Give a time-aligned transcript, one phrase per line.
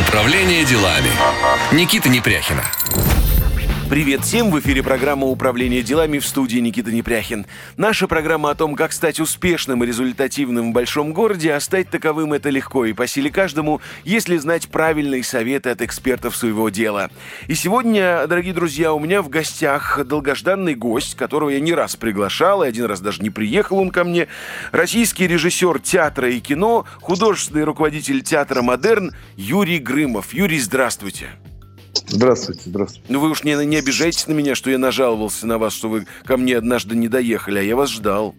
[0.00, 1.10] Управление делами.
[1.72, 2.64] Никита Непряхина.
[3.90, 4.52] Привет всем!
[4.52, 7.44] В эфире программа «Управление делами» в студии Никита Непряхин.
[7.76, 12.32] Наша программа о том, как стать успешным и результативным в большом городе, а стать таковым
[12.32, 17.10] это легко и по силе каждому, если знать правильные советы от экспертов своего дела.
[17.48, 22.62] И сегодня, дорогие друзья, у меня в гостях долгожданный гость, которого я не раз приглашал,
[22.62, 24.28] и один раз даже не приехал он ко мне,
[24.70, 30.32] российский режиссер театра и кино, художественный руководитель театра «Модерн» Юрий Грымов.
[30.32, 31.30] Юрий, здравствуйте!
[32.10, 33.06] Здравствуйте, здравствуйте.
[33.08, 36.06] Ну вы уж не, не обижайтесь на меня, что я нажаловался на вас, что вы
[36.24, 38.34] ко мне однажды не доехали, а я вас ждал.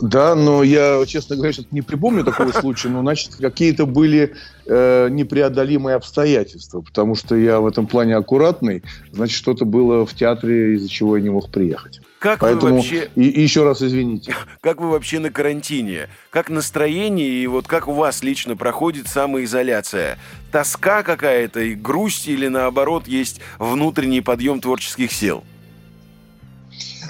[0.00, 4.34] Да, но я, честно говоря, сейчас не припомню такого случая, но, значит, какие-то были
[4.66, 10.76] э, непреодолимые обстоятельства, потому что я в этом плане аккуратный, значит, что-то было в театре,
[10.76, 12.00] из-за чего я не мог приехать.
[12.18, 12.66] Как Поэтому...
[12.66, 13.10] вы вообще...
[13.14, 14.34] И, и еще раз извините.
[14.60, 16.08] Как вы вообще на карантине?
[16.30, 20.18] Как настроение и вот как у вас лично проходит самоизоляция?
[20.52, 25.44] Тоска какая-то и грусть или наоборот есть внутренний подъем творческих сил?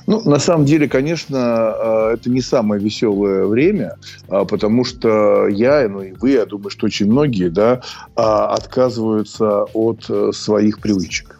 [0.06, 3.96] Ну, на самом деле, конечно, э, это не самое веселое время,
[4.28, 7.82] а, потому что я, ну и вы, я думаю, что очень многие, да,
[8.16, 11.38] а, отказываются от э, своих привычек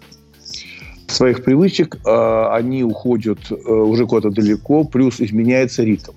[1.11, 6.13] своих привычек, а, они уходят э, уже куда-то далеко, плюс изменяется ритм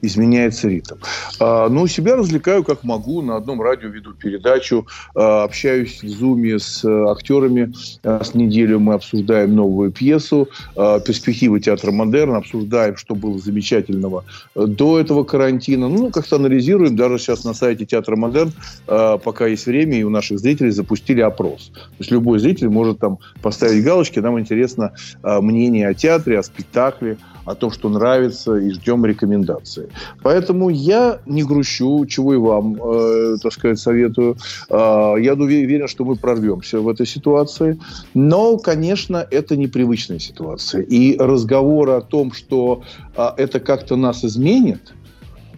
[0.00, 0.96] изменяется ритм.
[1.40, 3.22] А, ну, себя развлекаю как могу.
[3.22, 7.72] На одном радио веду передачу, а, общаюсь в зуме с э, актерами.
[8.02, 14.66] А, с неделю мы обсуждаем новую пьесу, перспективы театра модерна, обсуждаем, что было замечательного э,
[14.66, 15.88] до этого карантина.
[15.88, 16.96] Ну, как-то анализируем.
[16.96, 18.52] Даже сейчас на сайте театра модерн,
[18.86, 21.70] пока есть время, и у наших зрителей запустили опрос.
[21.74, 24.18] То есть любой зритель может там поставить галочки.
[24.18, 24.92] Нам интересно
[25.22, 29.88] мнение о театре, о спектакле, о том, что нравится, и ждем рекомендации.
[30.22, 34.36] Поэтому я не грущу, чего и вам, э, так сказать, советую.
[34.70, 37.78] Э, я уверен, что мы прорвемся в этой ситуации.
[38.14, 40.82] Но, конечно, это непривычная ситуация.
[40.82, 42.82] И разговор о том, что
[43.16, 44.94] э, это как-то нас изменит,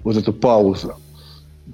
[0.05, 0.97] вот эта пауза,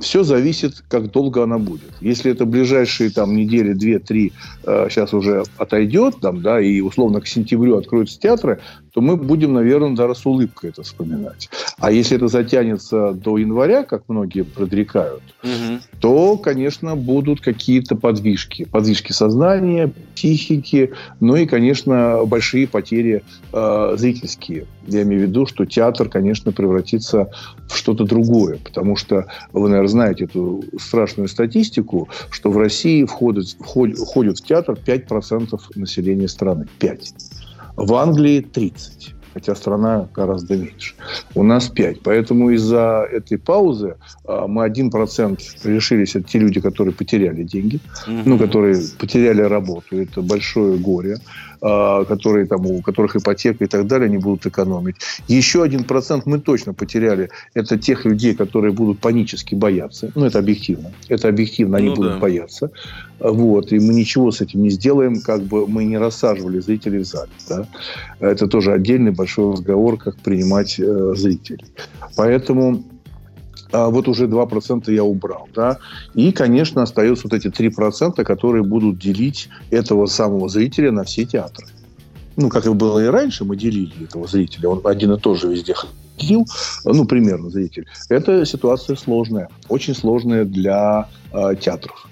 [0.01, 1.91] все зависит, как долго она будет.
[2.01, 4.33] Если это ближайшие там недели, две, три,
[4.65, 8.61] э, сейчас уже отойдет, там, да, и условно к сентябрю откроются театры,
[8.93, 11.49] то мы будем, наверное, даже с улыбкой это вспоминать.
[11.79, 15.81] А если это затянется до января, как многие предрекают, угу.
[16.01, 18.65] то, конечно, будут какие-то подвижки.
[18.65, 24.67] Подвижки сознания, психики, ну и, конечно, большие потери э, зрительские.
[24.87, 27.31] Я имею в виду, что театр, конечно, превратится
[27.69, 33.47] в что-то другое, потому что вы, наверное, знаете эту страшную статистику, что в России входят,
[33.61, 36.67] входят, входят в театр 5% населения страны.
[36.79, 37.15] 5.
[37.81, 40.95] В Англии 30 хотя страна гораздо меньше.
[41.35, 42.01] У нас 5.
[42.03, 43.97] Поэтому из-за этой паузы
[44.27, 48.23] а, мы 1% решились, это те люди, которые потеряли деньги, угу.
[48.25, 49.97] ну, которые потеряли работу.
[49.97, 51.19] Это большое горе.
[51.63, 54.97] А, которые, там, у которых ипотека и так далее, они будут экономить.
[55.29, 57.29] Еще один процент мы точно потеряли.
[57.53, 60.11] Это тех людей, которые будут панически бояться.
[60.15, 60.91] Ну, это объективно.
[61.09, 62.19] Это объективно, они ну, будут да.
[62.19, 62.71] бояться.
[63.19, 63.73] Вот.
[63.73, 67.31] И мы ничего с этим не сделаем, как бы мы не рассаживали зрителей в зале.
[67.49, 67.67] Да?
[68.21, 71.67] Это тоже отдельный большой разговор, как принимать э, зрителей.
[72.17, 72.83] Поэтому
[73.73, 75.49] вот уже 2% я убрал.
[75.55, 75.79] Да?
[76.15, 81.67] И, конечно, остаются вот эти 3%, которые будут делить этого самого зрителя на все театры.
[82.37, 84.69] Ну, как и было и раньше, мы делили этого зрителя.
[84.69, 86.47] Он один и тот же везде ходил,
[86.85, 87.87] ну, примерно зритель.
[88.09, 92.10] Это ситуация сложная, очень сложная для э, театров.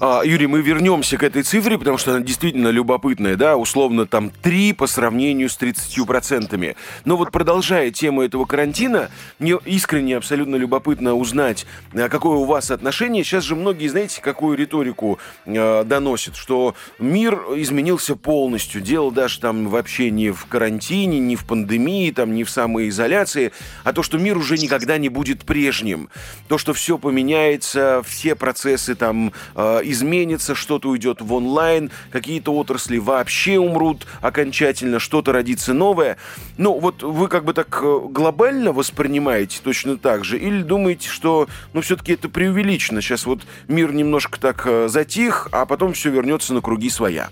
[0.00, 4.30] А, Юрий, мы вернемся к этой цифре, потому что она действительно любопытная, да, условно там
[4.30, 6.76] 3 по сравнению с 30%.
[7.04, 9.10] Но вот продолжая тему этого карантина,
[9.40, 13.24] мне искренне абсолютно любопытно узнать, а, какое у вас отношение.
[13.24, 18.80] Сейчас же многие, знаете, какую риторику э, доносят, что мир изменился полностью.
[18.80, 23.50] Дело даже там вообще не в карантине, не в пандемии, там, не в самоизоляции,
[23.82, 26.08] а то, что мир уже никогда не будет прежним.
[26.46, 32.98] То, что все поменяется, все процессы там э, изменится, что-то уйдет в онлайн, какие-то отрасли
[32.98, 36.16] вообще умрут окончательно, что-то родится новое.
[36.56, 40.38] Ну, вот вы как бы так э, глобально воспринимаете точно так же?
[40.38, 43.00] Или думаете, что, ну, все-таки это преувеличено?
[43.00, 47.30] Сейчас вот мир немножко так э, затих, а потом все вернется на круги своя.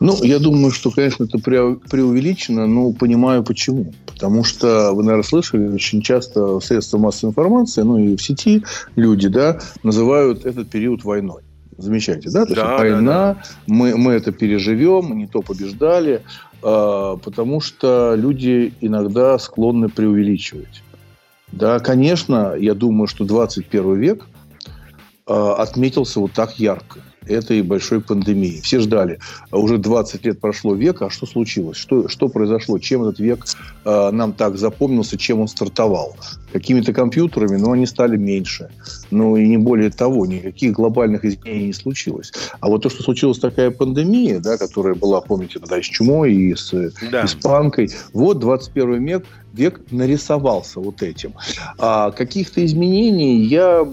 [0.00, 3.92] Ну, я думаю, что, конечно, это преувеличено, но понимаю почему.
[4.24, 8.64] Потому что, вы, наверное, слышали, очень часто в средствах массовой информации, ну и в сети
[8.96, 11.42] люди, да, называют этот период войной.
[11.76, 12.46] Замечаете, да?
[12.46, 13.42] То да, есть война, да, да.
[13.66, 16.22] Мы, мы это переживем, мы не то побеждали,
[16.62, 20.82] э, потому что люди иногда склонны преувеличивать.
[21.52, 24.26] Да, конечно, я думаю, что 21 век
[25.26, 28.60] отметился вот так ярко этой большой пандемии.
[28.60, 29.18] Все ждали.
[29.50, 31.76] А уже 20 лет прошло века, а что случилось?
[31.76, 32.78] Что, что произошло?
[32.78, 33.44] Чем этот век
[33.84, 35.16] э, нам так запомнился?
[35.16, 36.16] Чем он стартовал?
[36.52, 38.70] Какими-то компьютерами, но они стали меньше.
[39.10, 42.32] Ну и не более того, никаких глобальных изменений не случилось.
[42.60, 46.34] А вот то, что случилась такая пандемия, да, которая была, помните, тогда и с чумой,
[46.34, 46.72] и с
[47.10, 47.24] да.
[47.24, 51.34] испанкой, вот 21 век, век нарисовался вот этим.
[51.78, 53.86] А каких-то изменений я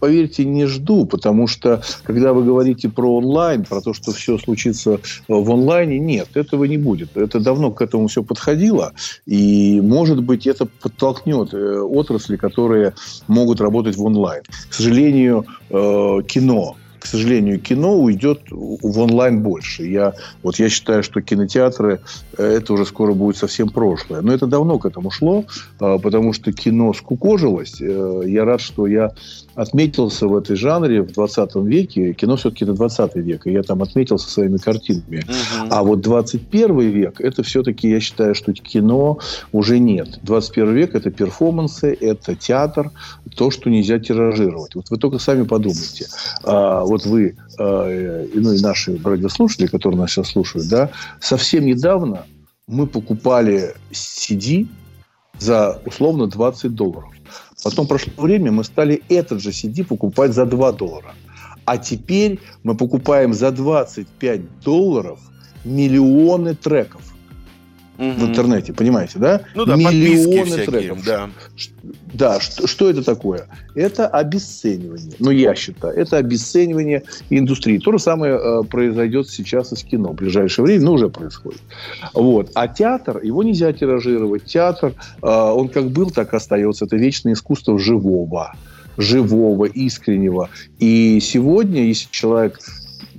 [0.00, 4.98] поверьте, не жду, потому что, когда вы говорите про онлайн, про то, что все случится
[5.28, 7.16] в онлайне, нет, этого не будет.
[7.16, 8.92] Это давно к этому все подходило,
[9.26, 12.94] и, может быть, это подтолкнет э, отрасли, которые
[13.28, 14.42] могут работать в онлайн.
[14.68, 19.84] К сожалению, э, кино к сожалению, кино уйдет в онлайн больше.
[19.84, 22.00] Я, вот я считаю, что кинотеатры
[22.36, 24.20] э, это уже скоро будет совсем прошлое.
[24.20, 25.44] Но это давно к этому шло,
[25.78, 27.80] потому что кино скукожилось.
[27.80, 29.12] Я рад, что я
[29.54, 32.12] отметился в этой жанре в 20 веке.
[32.12, 35.24] Кино все-таки это 20 век, и я там отметился своими картинами.
[35.24, 35.68] Угу.
[35.70, 39.18] А вот 21 век, это все-таки, я считаю, что кино
[39.52, 40.18] уже нет.
[40.22, 42.90] 21 век– это перформансы, это театр,
[43.36, 44.74] то, что нельзя тиражировать.
[44.74, 46.06] Вот вы только сами подумайте.
[46.90, 50.90] Вот вы, а, ну и наши радиослушатели, которые нас сейчас слушают, да,
[51.20, 52.26] совсем недавно
[52.66, 54.66] мы покупали CD
[55.38, 57.10] за условно 20 долларов.
[57.62, 61.14] Потом прошло время, мы стали этот же CD покупать за 2 доллара.
[61.64, 65.20] А теперь мы покупаем за 25 долларов
[65.64, 67.02] миллионы треков
[68.00, 68.12] угу.
[68.12, 69.42] в интернете, понимаете, да?
[69.54, 71.04] Ну да, Миллионы треков.
[71.04, 71.30] Да,
[72.14, 73.46] да что, что это такое?
[73.74, 75.14] Это обесценивание.
[75.18, 77.78] Ну, я считаю, это обесценивание индустрии.
[77.78, 81.60] То же самое э, произойдет сейчас и с кино в ближайшее время, ну, уже происходит.
[82.14, 82.50] Вот.
[82.54, 84.44] А театр, его нельзя тиражировать.
[84.44, 86.86] Театр, э, он как был, так и остается.
[86.86, 88.54] Это вечное искусство живого
[88.96, 90.50] живого, искреннего.
[90.78, 92.58] И сегодня, если человек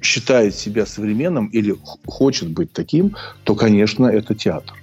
[0.02, 1.76] считает себя современным или
[2.06, 4.81] хочет быть таким, то, конечно, это театр.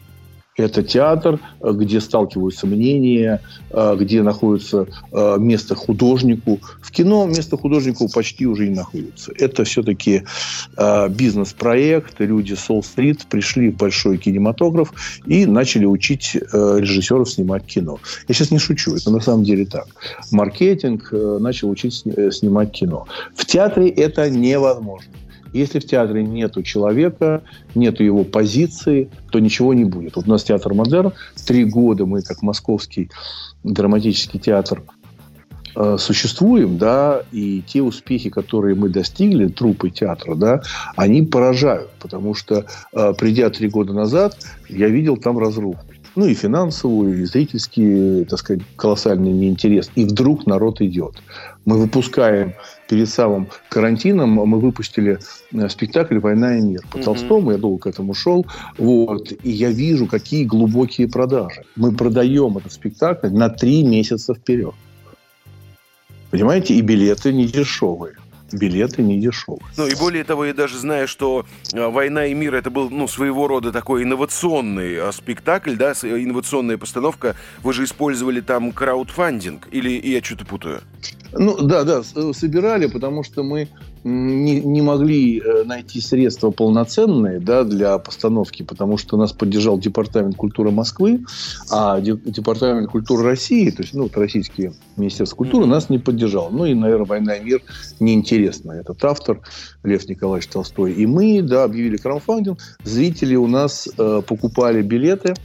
[0.58, 3.40] Это театр, где сталкиваются мнения,
[3.70, 6.58] э, где находится э, место художнику.
[6.82, 9.32] В кино место художнику почти уже не находится.
[9.38, 10.25] Это все-таки
[10.76, 12.19] э, бизнес-проект.
[12.19, 14.93] Люди Сол-стрит пришли в большой кинематограф
[15.26, 18.00] и начали учить режиссеров снимать кино.
[18.26, 19.87] Я сейчас не шучу, это на самом деле так.
[20.32, 23.06] Маркетинг начал учить снимать кино.
[23.37, 25.12] В театре это невозможно.
[25.53, 27.43] Если в театре нету человека,
[27.75, 30.17] нету его позиции, то ничего не будет.
[30.17, 31.12] Вот у нас театр «Модерн».
[31.47, 33.11] Три года мы, как московский
[33.65, 34.83] драматический театр,
[35.75, 40.62] э, существуем, да, и те успехи, которые мы достигли, трупы театра, да,
[40.97, 44.37] они поражают, потому что, э, придя три года назад,
[44.69, 45.85] я видел там разруху
[46.16, 49.90] ну и финансовую, и зрительский, так сказать, колоссальный неинтерес.
[49.94, 51.22] И вдруг народ идет.
[51.64, 52.55] Мы выпускаем
[52.88, 55.19] перед самым карантином, мы выпустили
[55.52, 57.02] э, спектакль «Война и мир» по mm-hmm.
[57.02, 58.46] Толстому, я долго к этому шел,
[58.78, 61.62] вот, и я вижу, какие глубокие продажи.
[61.76, 64.75] Мы продаем этот спектакль на три месяца вперед.
[66.31, 68.16] Понимаете, и билеты не дешевые
[68.53, 69.61] билеты не дешевые.
[69.77, 73.09] Ну и более того, я даже знаю, что а, «Война и мир» это был ну,
[73.09, 77.37] своего рода такой инновационный а, спектакль, да, инновационная постановка.
[77.62, 80.81] Вы же использовали там краудфандинг, или я что-то путаю?
[81.33, 83.69] Ну да, да, собирали, потому что мы
[84.05, 90.37] не, не могли э, найти средства полноценные да, для постановки, потому что нас поддержал Департамент
[90.37, 91.25] культуры Москвы,
[91.70, 96.49] а Департамент культуры России, то есть ну, российские Министерство культуры, нас не поддержал.
[96.51, 97.63] Ну и, наверное, «Война и мир»
[98.01, 98.73] неинтересно.
[98.73, 99.41] Этот автор
[99.82, 100.93] Лев Николаевич Толстой.
[100.93, 102.58] И мы, да, объявили краудфандинг.
[102.85, 105.35] Зрители у нас э, покупали билеты–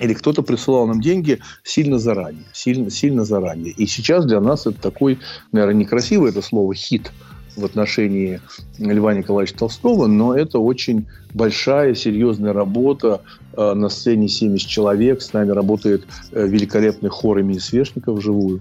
[0.00, 3.72] или кто-то присылал нам деньги сильно заранее, сильно, сильно заранее.
[3.72, 5.18] И сейчас для нас это такой,
[5.52, 7.12] наверное, некрасивое это слово «хит»,
[7.56, 8.38] в отношении
[8.78, 13.22] Льва Николаевича Толстого, но это очень большая, серьезная работа.
[13.56, 15.22] Э, на сцене 70 человек.
[15.22, 18.60] С нами работает э, великолепный хор имени Свешников вживую.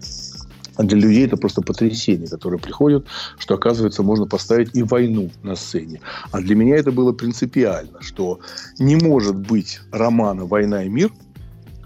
[0.77, 3.05] А для людей это просто потрясение, которое приходит,
[3.37, 6.01] что, оказывается, можно поставить и войну на сцене.
[6.31, 8.39] А для меня это было принципиально, что
[8.77, 11.11] не может быть романа «Война и мир»,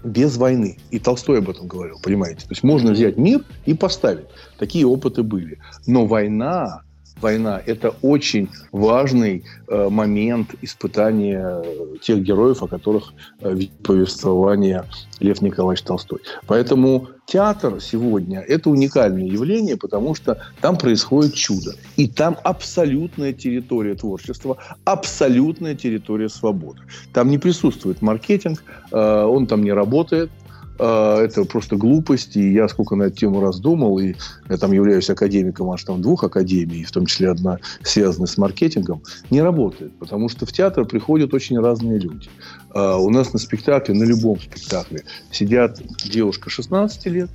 [0.04, 0.78] без войны.
[0.90, 2.42] И Толстой об этом говорил, понимаете?
[2.42, 4.26] То есть можно взять мир и поставить.
[4.58, 5.58] Такие опыты были.
[5.86, 6.82] Но война
[7.22, 11.62] война– это очень важный э, момент испытания
[12.02, 14.84] тех героев, о которых э, повествование
[15.20, 16.20] Лев Николаевич Толстой.
[16.46, 21.74] Поэтому театр сегодня– это уникальное явление, потому что там происходит чудо.
[21.96, 26.80] И там абсолютная территория творчества, абсолютная территория свободы.
[27.12, 30.39] Там не присутствует маркетинг, э, он там не работает, э,
[30.80, 34.14] это просто глупость, и я сколько на эту тему раздумал, и
[34.48, 39.02] я там являюсь академиком аж там двух академий, в том числе одна связанная с маркетингом,
[39.30, 42.28] не работает, потому что в театр приходят очень разные люди.
[42.74, 47.30] Э, у нас на спектакле, на любом спектакле сидят девушка 16 лет,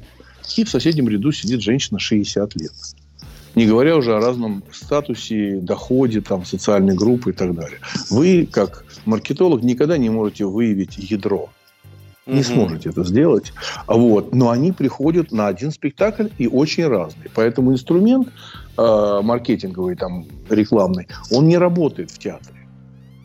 [0.58, 2.72] и в соседнем ряду сидит женщина 60 лет.
[3.56, 7.80] Не говоря уже о разном статусе, доходе, там, социальной группы и так далее.
[8.10, 11.50] Вы, как маркетолог, никогда не можете выявить ядро.
[12.25, 12.44] Не mm-hmm.
[12.44, 13.53] сможете это сделать.
[13.88, 14.34] Вот.
[14.34, 17.29] Но они приходят на один спектакль и очень разные.
[17.36, 18.29] Поэтому инструмент
[18.77, 22.55] э, маркетинговый, там, рекламный, он не работает в театре.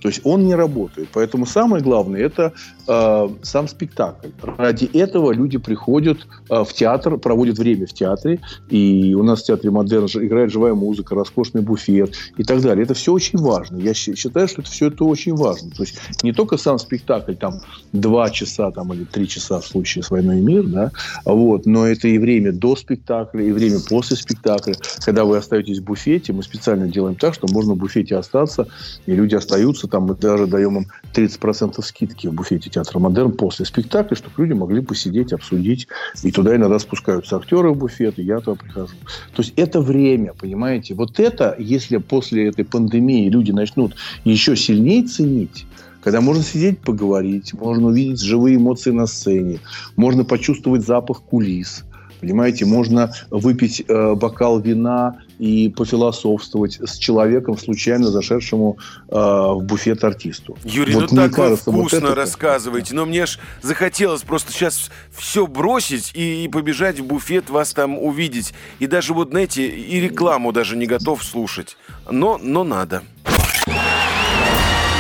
[0.01, 1.09] То есть он не работает.
[1.13, 2.53] Поэтому самое главное это
[2.87, 4.29] э, сам спектакль.
[4.59, 8.41] Ради этого люди приходят э, в театр, проводят время в театре.
[8.69, 12.85] И у нас в театре модерн играет живая музыка, роскошный буфет и так далее.
[12.85, 13.77] Это все очень важно.
[13.77, 15.71] Я считаю, что это все это очень важно.
[15.71, 17.61] То есть не только сам спектакль, там
[17.93, 20.91] два часа там, или три часа в случае с «Войной и мир», да,
[21.25, 24.75] вот, но это и время до спектакля, и время после спектакля.
[25.05, 28.69] Когда вы остаетесь в буфете, мы специально делаем так, что можно в буфете остаться,
[29.07, 33.67] и люди остаются там мы даже даем им 30% скидки в буфете театра «Модерн» после
[33.67, 35.89] спектакля, чтобы люди могли посидеть, обсудить.
[36.23, 38.95] И туда иногда спускаются актеры в буфет, и я туда прихожу.
[39.35, 40.95] То есть это время, понимаете?
[40.95, 45.67] Вот это, если после этой пандемии люди начнут еще сильнее ценить,
[46.03, 49.59] когда можно сидеть, поговорить, можно увидеть живые эмоции на сцене,
[49.97, 51.85] можно почувствовать запах кулис–
[52.21, 58.77] Понимаете, можно выпить э, бокал вина и пофилософствовать с человеком, случайно зашедшему
[59.09, 60.59] э, в буфет артисту.
[60.65, 62.15] Юрий, вот, ну так кажется, вы вкусно вот это...
[62.15, 67.73] рассказываете, но мне ж захотелось просто сейчас все бросить и, и побежать в буфет, вас
[67.73, 68.53] там увидеть.
[68.81, 71.79] И даже вот, знаете, и рекламу даже не готов слушать.
[72.11, 73.03] Но, но надо.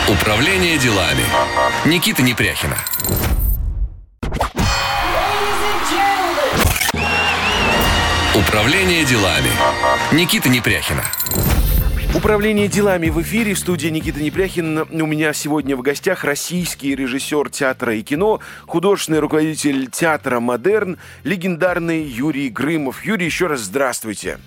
[0.08, 1.24] Управление делами.
[1.84, 2.78] Никита Непряхина.
[8.34, 9.50] Управление делами.
[10.12, 11.04] Никита Непряхина.
[12.16, 13.54] Управление делами в эфире.
[13.54, 14.80] В студии Никита Непряхин.
[14.90, 22.02] У меня сегодня в гостях российский режиссер театра и кино, художественный руководитель театра «Модерн», легендарный
[22.02, 23.04] Юрий Грымов.
[23.04, 24.38] Юрий, еще раз здравствуйте.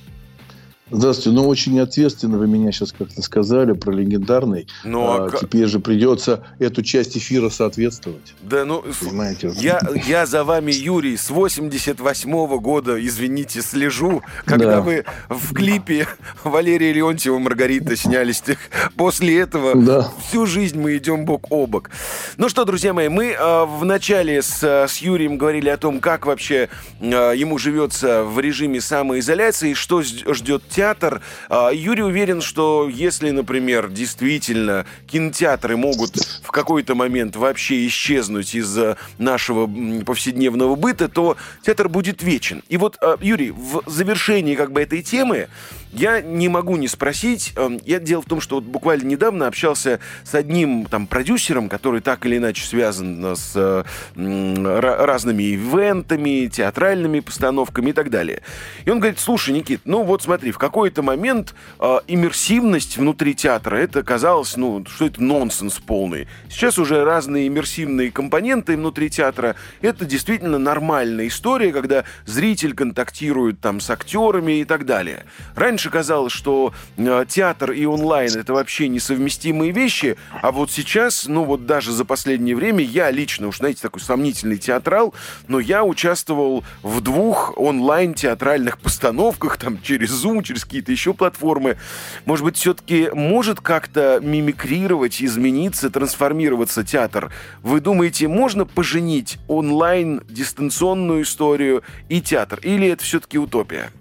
[0.94, 1.32] Здравствуйте.
[1.32, 4.68] Ну, очень ответственно вы меня сейчас как-то сказали про легендарный.
[4.84, 8.36] Ну, а, а теперь же придется эту часть эфира соответствовать.
[8.44, 9.52] Да, ну, понимаете.
[9.56, 14.82] Я, я за вами, Юрий, с 88-го года, извините, слежу, когда да.
[14.82, 16.08] вы в клипе
[16.44, 18.44] Валерия Леонтьева Маргарита снялись.
[18.96, 20.12] После этого да.
[20.28, 21.90] всю жизнь мы идем бок о бок.
[22.38, 26.28] Ну что, друзья мои, мы э, в начале с, с Юрием говорили о том, как
[26.28, 26.70] вообще
[27.00, 31.22] э, ему живется в режиме самоизоляции, что ждет театр кинотеатр.
[31.50, 38.78] А, Юрий уверен, что если, например, действительно кинотеатры могут в какой-то момент вообще исчезнуть из
[39.18, 39.70] нашего
[40.04, 42.64] повседневного быта, то театр будет вечен.
[42.70, 45.48] И вот, а, Юрий, в завершении как бы этой темы
[45.94, 47.54] я не могу не спросить.
[47.56, 52.02] Эм, я дело в том, что вот буквально недавно общался с одним там продюсером, который
[52.02, 53.84] так или иначе связан с э,
[54.16, 58.42] разными ивентами, театральными постановками и так далее.
[58.86, 63.78] И он говорит, слушай, Никит, ну вот смотри, в какой-то момент э, иммерсивность внутри театра,
[63.78, 66.28] это казалось, ну, что это нонсенс полный.
[66.50, 69.56] Сейчас уже разные иммерсивные компоненты внутри театра.
[69.82, 75.26] Это действительно нормальная история, когда зритель контактирует там с актерами и так далее.
[75.56, 81.26] Раньше раньше казалось, что э, театр и онлайн это вообще несовместимые вещи, а вот сейчас,
[81.28, 85.14] ну вот даже за последнее время, я лично, уж знаете, такой сомнительный театрал,
[85.50, 91.78] но я участвовал в двух онлайн-театральных постановках, там, через Zoom, через какие-то еще платформы.
[92.26, 97.30] Может быть, все-таки может как-то мимикрировать, измениться, трансформироваться театр?
[97.62, 102.60] Вы думаете, можно поженить онлайн, дистанционную историю и театр?
[102.64, 103.92] Или это все-таки утопия?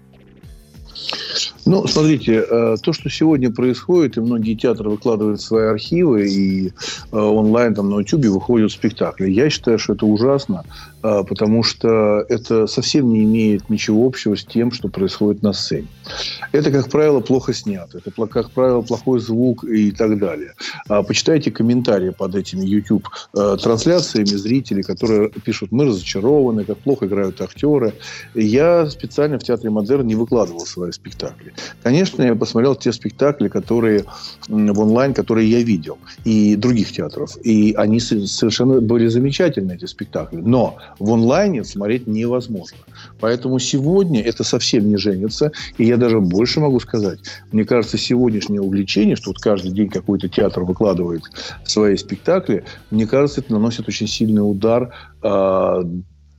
[1.65, 6.71] Ну, смотрите, э, то, что сегодня происходит, и многие театры выкладывают свои архивы, и э,
[7.11, 9.29] онлайн там на YouTube выходят спектакли.
[9.29, 10.65] Я считаю, что это ужасно,
[11.03, 15.87] потому что это совсем не имеет ничего общего с тем, что происходит на сцене.
[16.51, 17.97] Это, как правило, плохо снято.
[17.97, 20.53] Это, как правило, плохой звук и так далее.
[20.87, 27.93] А почитайте комментарии под этими YouTube-трансляциями зрителей, которые пишут, мы разочарованы, как плохо играют актеры.
[28.33, 31.53] Я специально в Театре Модерн не выкладывал свои спектакли.
[31.83, 34.05] Конечно, я посмотрел те спектакли, которые
[34.47, 37.37] в онлайн, которые я видел, и других театров.
[37.43, 40.37] И они совершенно были замечательные, эти спектакли.
[40.37, 42.77] Но в онлайне смотреть невозможно.
[43.19, 45.51] Поэтому сегодня это совсем не женится.
[45.77, 47.19] И я даже больше могу сказать.
[47.51, 51.23] Мне кажется, сегодняшнее увлечение, что вот каждый день какой-то театр выкладывает
[51.65, 55.83] свои спектакли, мне кажется, это наносит очень сильный удар э,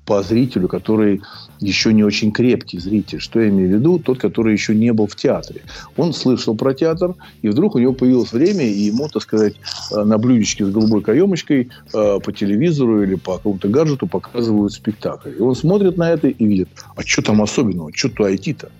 [0.04, 1.22] по зрителю, который
[1.60, 3.20] еще не очень крепкий зритель.
[3.20, 3.98] Что я имею в виду?
[3.98, 5.62] Тот, который еще не был в театре.
[5.96, 9.54] Он слышал про театр, и вдруг у него появилось время, и ему, так сказать,
[9.90, 15.30] э, на блюдечке с голубой каемочкой э, по телевизору или по какому-то гаджету показывают спектакль.
[15.38, 18.70] И он смотрит на это и видит, а что там особенного, что то IT-то?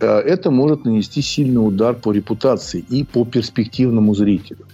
[0.00, 4.64] Это может нанести сильный удар по репутации и по перспективному зрителю.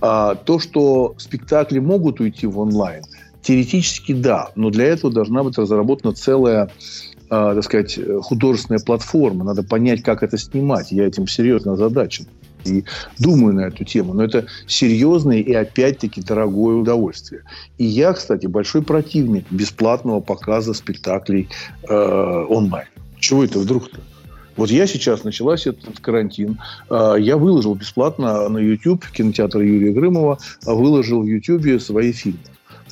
[0.00, 3.02] А то, что спектакли могут уйти в онлайн,
[3.44, 6.70] теоретически да, но для этого должна быть разработана целая
[7.30, 9.44] а, так сказать, художественная платформа.
[9.44, 10.92] Надо понять, как это снимать.
[10.92, 12.26] Я этим серьезно озадачен.
[12.64, 12.84] И
[13.18, 14.14] думаю на эту тему.
[14.14, 17.42] Но это серьезное и, опять-таки, дорогое удовольствие.
[17.78, 21.48] И я, кстати, большой противник бесплатного показа спектаклей
[21.88, 21.94] э,
[22.48, 22.88] онлайн.
[23.18, 24.00] Чего это вдруг-то?
[24.56, 30.38] Вот я сейчас, началась этот карантин, а, я выложил бесплатно на YouTube, кинотеатр Юрия Грымова,
[30.64, 32.38] выложил в YouTube свои фильмы.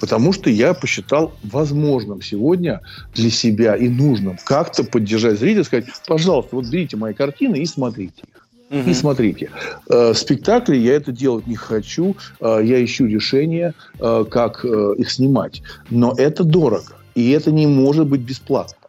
[0.01, 2.81] Потому что я посчитал возможным сегодня
[3.15, 8.23] для себя и нужным как-то поддержать зрителя, сказать, пожалуйста, вот берите мои картины и смотрите
[8.23, 8.43] их.
[8.73, 8.91] Угу.
[8.91, 9.51] И смотрите,
[9.91, 15.11] э, спектакли я это делать не хочу, э, я ищу решение, э, как э, их
[15.11, 15.63] снимать.
[15.91, 18.82] Но это дорого, и это не может быть бесплатно.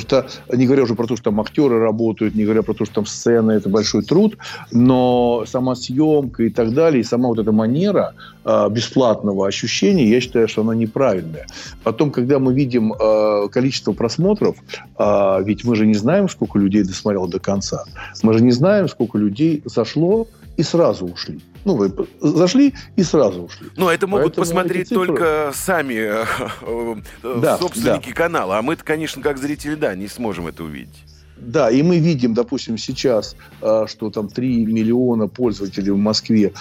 [0.00, 2.84] Потому что, не говоря уже про то, что там актеры работают, не говоря про то,
[2.84, 4.36] что там сцена– это большой труд,
[4.70, 10.20] но сама съемка и так далее, и сама вот эта манера э, бесплатного ощущения, я
[10.20, 11.46] считаю, что она неправильная.
[11.82, 14.56] Потом, когда мы видим э, количество просмотров,
[14.98, 17.84] э, ведь мы же не знаем, сколько людей досмотрело до конца.
[18.22, 20.26] Мы же не знаем, сколько людей зашло
[20.58, 21.40] и сразу ушли.
[21.66, 23.66] Ну, вы зашли и сразу ушли.
[23.76, 25.06] Ну, это могут Поэтому посмотреть цифры...
[25.08, 26.24] только сами э,
[26.62, 28.14] э, да, собственники да.
[28.14, 28.58] канала.
[28.58, 31.02] А мы-то, конечно, как зрители, да, не сможем это увидеть.
[31.36, 36.52] Да, и мы видим, допустим, сейчас, э, что там 3 миллиона пользователей в Москве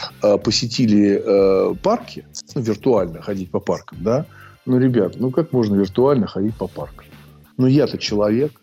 [0.43, 4.25] посетили парки, ну, виртуально ходить по паркам, да?
[4.65, 7.05] Ну, ребят, ну как можно виртуально ходить по паркам?
[7.57, 8.59] Ну, я-то человек,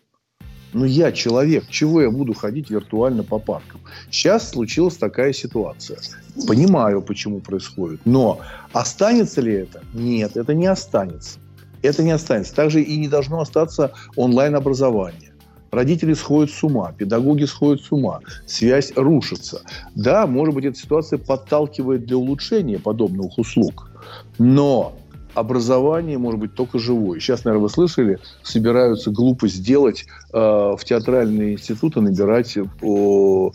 [0.72, 3.80] ну, я человек, чего я буду ходить виртуально по паркам?
[4.10, 5.98] Сейчас случилась такая ситуация.
[6.46, 8.00] Понимаю, почему происходит.
[8.04, 8.40] Но
[8.72, 9.82] останется ли это?
[9.92, 11.38] Нет, это не останется.
[11.82, 12.54] Это не останется.
[12.54, 15.32] Также и не должно остаться онлайн-образование.
[15.72, 19.62] Родители сходят с ума, педагоги сходят с ума, связь рушится.
[19.94, 23.90] Да, может быть, эта ситуация подталкивает для улучшения подобных услуг.
[24.38, 24.94] Но
[25.34, 27.20] образование может быть только живое.
[27.20, 33.52] Сейчас, наверное, вы слышали, собираются глупо сделать э, в театральные институты, набирать по,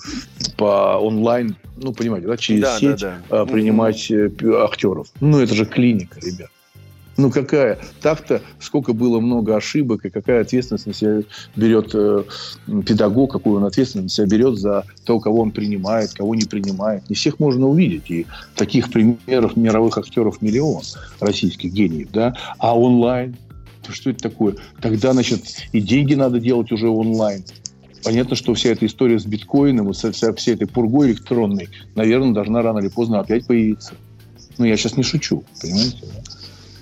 [0.58, 3.44] по онлайн, ну, понимаете, да, через да, сеть да, да.
[3.44, 4.30] Э, принимать э,
[4.64, 5.08] актеров.
[5.20, 6.50] Ну, это же клиника, ребят.
[7.18, 7.80] Ну, какая?
[8.02, 11.24] Так-то сколько было много ошибок, и какая ответственность на себя
[11.56, 12.24] берет э,
[12.86, 17.10] педагог, какую он ответственность на себя берет за то, кого он принимает, кого не принимает.
[17.10, 18.12] Не всех можно увидеть.
[18.12, 20.84] И таких примеров мировых актеров миллион,
[21.20, 22.10] российских гениев.
[22.12, 22.36] Да?
[22.60, 23.36] А онлайн?
[23.90, 24.56] Что это такое?
[24.82, 27.44] Тогда, значит, и деньги надо делать уже онлайн.
[28.04, 32.80] Понятно, что вся эта история с биткоином, вся, вся этой пургой электронной, наверное, должна рано
[32.80, 33.94] или поздно опять появиться.
[34.58, 35.98] Ну, я сейчас не шучу, понимаете?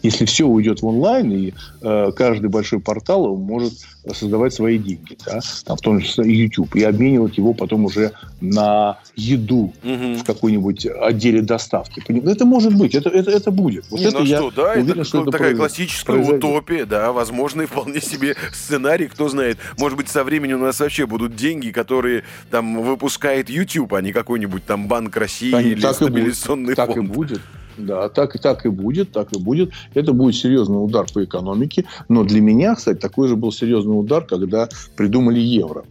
[0.06, 3.74] Если все уйдет в онлайн, и э, каждый большой портал может
[4.13, 9.00] создавать свои деньги, да, там, в том числе YouTube, и обменивать его потом уже на
[9.15, 10.13] еду угу.
[10.15, 12.04] в какой-нибудь отделе доставки.
[12.08, 13.86] Это может быть, это, это, это будет.
[13.89, 15.60] Вот Не, это ну я что, да, уверен, это, что это такая произойдет.
[15.60, 16.44] классическая произойдет.
[16.44, 19.58] утопия, да, возможно, вполне себе сценарий, кто знает.
[19.78, 24.12] Может быть, со временем у нас вообще будут деньги, которые там выпускает YouTube, а не
[24.12, 26.96] какой-нибудь там Банк России так, или так стабилизационный и будет, фонд.
[26.96, 27.41] Так и будет.
[27.78, 29.72] Да, так, и так и будет, так и будет.
[29.94, 31.86] Это будет серьезный удар по экономике.
[32.10, 35.84] Но для меня, кстати, такой же был серьезный удар, когда придумали евро.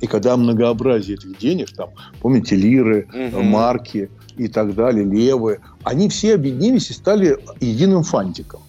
[0.00, 3.42] И когда многообразие этих денег, там, помните, лиры, угу.
[3.42, 8.60] марки и так далее, левы, они все объединились и стали единым фантиком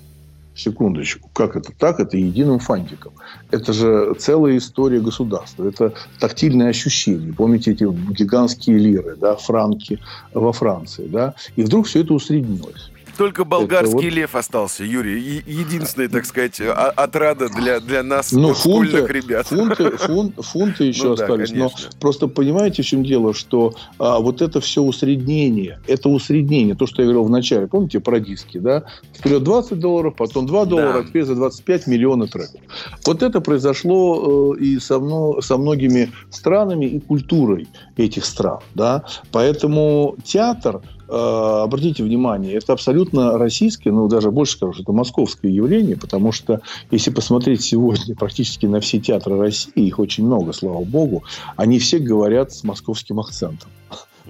[0.59, 1.99] секундочку, как это так?
[1.99, 3.13] Это единым фантиком.
[3.51, 5.67] Это же целая история государства.
[5.67, 7.33] Это тактильное ощущение.
[7.33, 9.99] Помните эти гигантские лиры, да, франки
[10.33, 11.33] во Франции, да?
[11.55, 12.91] И вдруг все это усреднилось.
[13.19, 14.13] Только болгарский вот...
[14.13, 15.43] лев остался, Юрий.
[15.45, 19.45] Единственный, так сказать, отрада для, для нас, ну, фунты, ребят.
[19.47, 21.51] Фунты, фун, фунты еще ну, остались.
[21.51, 26.75] Да, но просто понимаете, в чем дело, что а, вот это все усреднение, это усреднение,
[26.75, 28.85] то, что я говорил в начале, помните про диски, да?
[29.13, 31.03] Вперед 20 долларов, потом 2 доллара, да.
[31.03, 32.61] теперь за 25 миллионов треков.
[33.05, 39.03] Вот это произошло э, и со, мно, со многими странами и культурой этих стран, да?
[39.33, 45.97] Поэтому театр обратите внимание, это абсолютно российское, ну, даже больше скажу, что это московское явление,
[45.97, 51.23] потому что, если посмотреть сегодня практически на все театры России, их очень много, слава богу,
[51.55, 53.69] они все говорят с московским акцентом.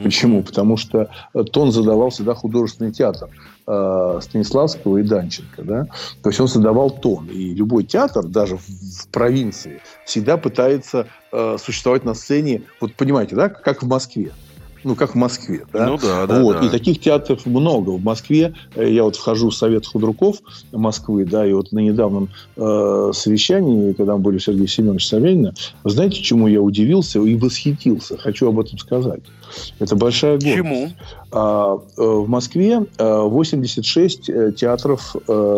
[0.02, 0.44] Почему?
[0.44, 1.10] Потому что
[1.52, 3.30] тон задавал всегда художественный театр
[3.68, 5.64] э, Станиславского и Данченко.
[5.64, 5.88] Да?
[6.24, 7.28] То есть он задавал тон.
[7.28, 13.36] И любой театр, даже в, в провинции, всегда пытается э, существовать на сцене, вот понимаете,
[13.36, 14.32] да, как в Москве
[14.84, 15.66] ну, как в Москве.
[15.74, 15.88] Да?
[15.88, 16.60] Ну да, да, вот.
[16.60, 16.68] да.
[16.68, 17.92] И таких театров много.
[17.92, 20.38] В Москве э, я вот вхожу в Совет худруков
[20.72, 25.54] Москвы, да, и вот на недавнем э, совещании, когда мы были у Сергея Семеновича Савельина,
[25.84, 28.18] вы знаете, чему я удивился и восхитился?
[28.18, 29.22] Хочу об этом сказать.
[29.80, 30.56] Это большая гордость.
[30.56, 30.92] Чему?
[31.32, 35.16] А, э, в Москве 86 э, театров,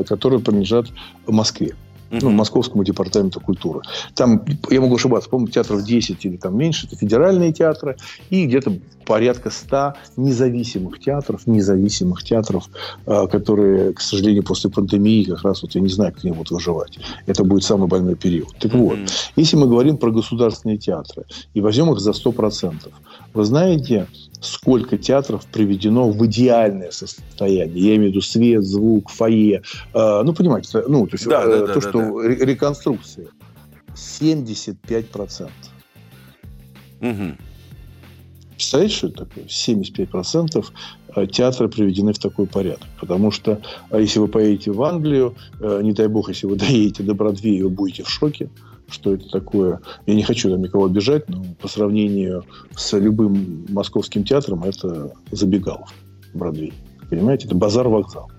[0.07, 0.87] которые принадлежат
[1.31, 1.75] Москве
[2.11, 3.81] ну, Московскому департаменту культуры.
[4.15, 7.97] Там, я могу ошибаться, по-моему, театров 10 или там меньше, это федеральные театры,
[8.29, 12.69] и где-то порядка 100 независимых театров, независимых театров,
[13.05, 16.51] э, которые, к сожалению, после пандемии как раз вот я не знаю, как они будут
[16.51, 16.99] выживать.
[17.25, 18.55] Это будет самый больной период.
[18.59, 18.97] Так вот,
[19.35, 22.89] если мы говорим про государственные театры и возьмем их за 100%,
[23.33, 24.07] вы знаете,
[24.41, 27.89] сколько театров приведено в идеальное состояние.
[27.89, 29.61] Я имею в виду свет, звук, фойе.
[29.93, 32.27] Э, ну, понимаете, ну, то есть да, э, да, то, да, что да.
[32.27, 33.27] реконструкция.
[33.95, 35.49] 75%.
[37.01, 37.35] Угу.
[38.51, 39.45] Представляете, что это такое?
[39.45, 40.65] 75%
[41.15, 42.87] э, театры приведены в такой порядок.
[42.99, 47.03] Потому что а если вы поедете в Англию, э, не дай бог, если вы доедете
[47.03, 48.49] до Бродвея, вы будете в шоке
[48.91, 49.79] что это такое.
[50.05, 55.93] Я не хочу там никого обижать, но по сравнению с любым московским театром это забегаловка
[56.33, 56.73] Бродвей.
[57.09, 58.31] Понимаете, это базар-вокзал.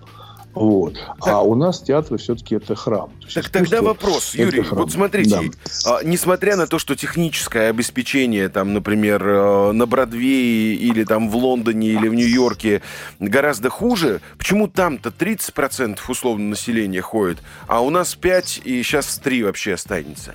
[0.54, 0.98] Вот.
[1.20, 3.10] А у нас театры все-таки это храм.
[3.32, 5.50] Так тогда вопрос, Юрий, вот смотрите,
[5.84, 5.98] да.
[5.98, 11.36] а, несмотря на то, что техническое обеспечение, там, например, э, на Бродвее или там в
[11.36, 12.82] Лондоне или в Нью-Йорке
[13.18, 19.44] гораздо хуже, почему там-то 30% условно населения ходит, а у нас 5 и сейчас 3
[19.44, 20.34] вообще останется?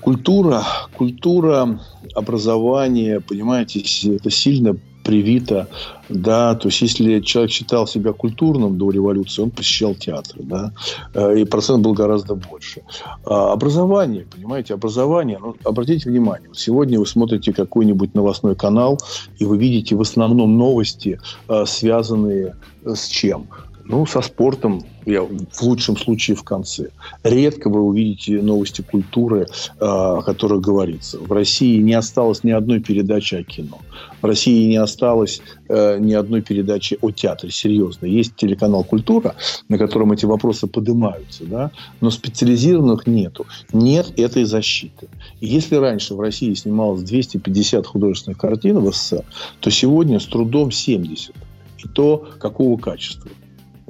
[0.00, 0.64] Культура,
[0.96, 1.78] культура,
[2.14, 3.80] образование, понимаете,
[4.14, 4.76] это сильно
[5.10, 5.66] привито,
[6.08, 10.72] да, то есть если человек считал себя культурным до революции, он посещал театр, да,
[11.14, 12.82] э, и процент был гораздо больше.
[13.24, 18.98] А образование, понимаете, образование, ну, обратите внимание, сегодня вы смотрите какой-нибудь новостной канал,
[19.40, 21.18] и вы видите в основном новости,
[21.48, 23.48] э, связанные с чем?
[23.90, 26.90] Ну, со спортом, я, в лучшем случае в конце.
[27.24, 29.46] Редко вы увидите новости культуры, э,
[29.80, 31.18] о которых говорится.
[31.18, 33.80] В России не осталось ни одной передачи о кино.
[34.22, 38.06] В России не осталось э, ни одной передачи о театре, серьезно.
[38.06, 39.34] Есть телеканал «Культура»,
[39.68, 41.72] на котором эти вопросы поднимаются, да?
[42.00, 43.44] но специализированных нету.
[43.72, 45.08] Нет этой защиты.
[45.40, 49.24] Если раньше в России снималось 250 художественных картин в СССР,
[49.58, 51.34] то сегодня с трудом 70.
[51.78, 53.28] И то какого качества?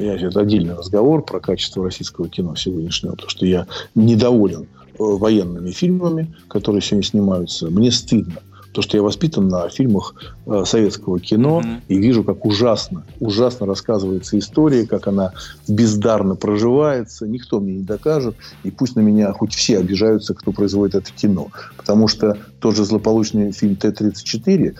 [0.00, 4.66] Я, это отдельный разговор про качество российского кино сегодняшнего, потому что я недоволен э,
[4.98, 7.66] военными фильмами, которые сегодня снимаются.
[7.68, 8.40] Мне стыдно.
[8.72, 10.14] То, что я воспитан на фильмах
[10.46, 11.80] э, советского кино mm-hmm.
[11.88, 15.32] и вижу, как ужасно, ужасно рассказывается история, как она
[15.68, 20.94] бездарно проживается, никто мне не докажет, и пусть на меня хоть все обижаются, кто производит
[20.94, 21.48] это кино.
[21.76, 24.76] Потому что тот же злополучный фильм Т-34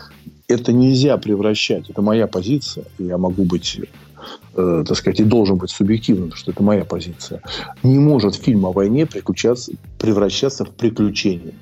[0.47, 3.79] это нельзя превращать, это моя позиция, я могу быть
[4.55, 7.41] э, так сказать, и должен быть субъективным, потому что это моя позиция,
[7.83, 11.53] не может фильм о войне превращаться в приключение.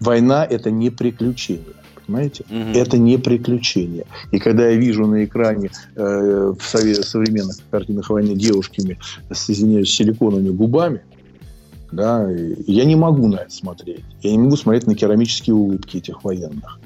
[0.00, 1.74] Война– это не приключение.
[2.06, 2.44] Понимаете?
[2.50, 2.78] Угу.
[2.78, 4.06] Это не приключение.
[4.32, 8.98] И когда я вижу на экране э, в современных картинах войны девушками
[9.30, 11.02] с, извиняюсь, силиконовыми губами,
[11.92, 12.28] да,
[12.66, 14.04] я не могу на это смотреть.
[14.22, 16.79] Я не могу смотреть на керамические улыбки этих военных.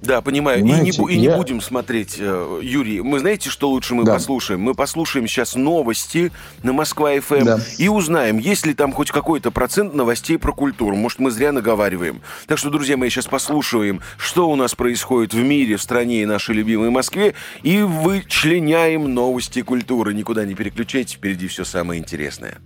[0.00, 0.60] Да, понимаю.
[0.60, 1.36] Понимаете, и не, и не я...
[1.36, 3.00] будем смотреть, э, Юрий.
[3.00, 4.14] Мы знаете, что лучше мы да.
[4.14, 4.60] послушаем?
[4.60, 6.32] Мы послушаем сейчас новости
[6.62, 7.60] на Москва-ФМ да.
[7.78, 10.96] и узнаем, есть ли там хоть какой-то процент новостей про культуру.
[10.96, 12.20] Может, мы зря наговариваем.
[12.46, 16.26] Так что, друзья мои, сейчас послушаем, что у нас происходит в мире, в стране и
[16.26, 20.14] нашей любимой Москве, и вычленяем новости культуры.
[20.14, 22.58] Никуда не переключайтесь, впереди все самое интересное.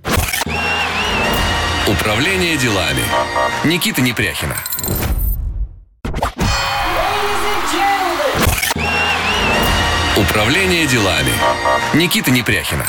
[1.88, 3.02] Управление делами.
[3.64, 4.56] Никита Непряхина.
[10.16, 11.32] Управление делами.
[11.94, 12.84] Никита Непряхина.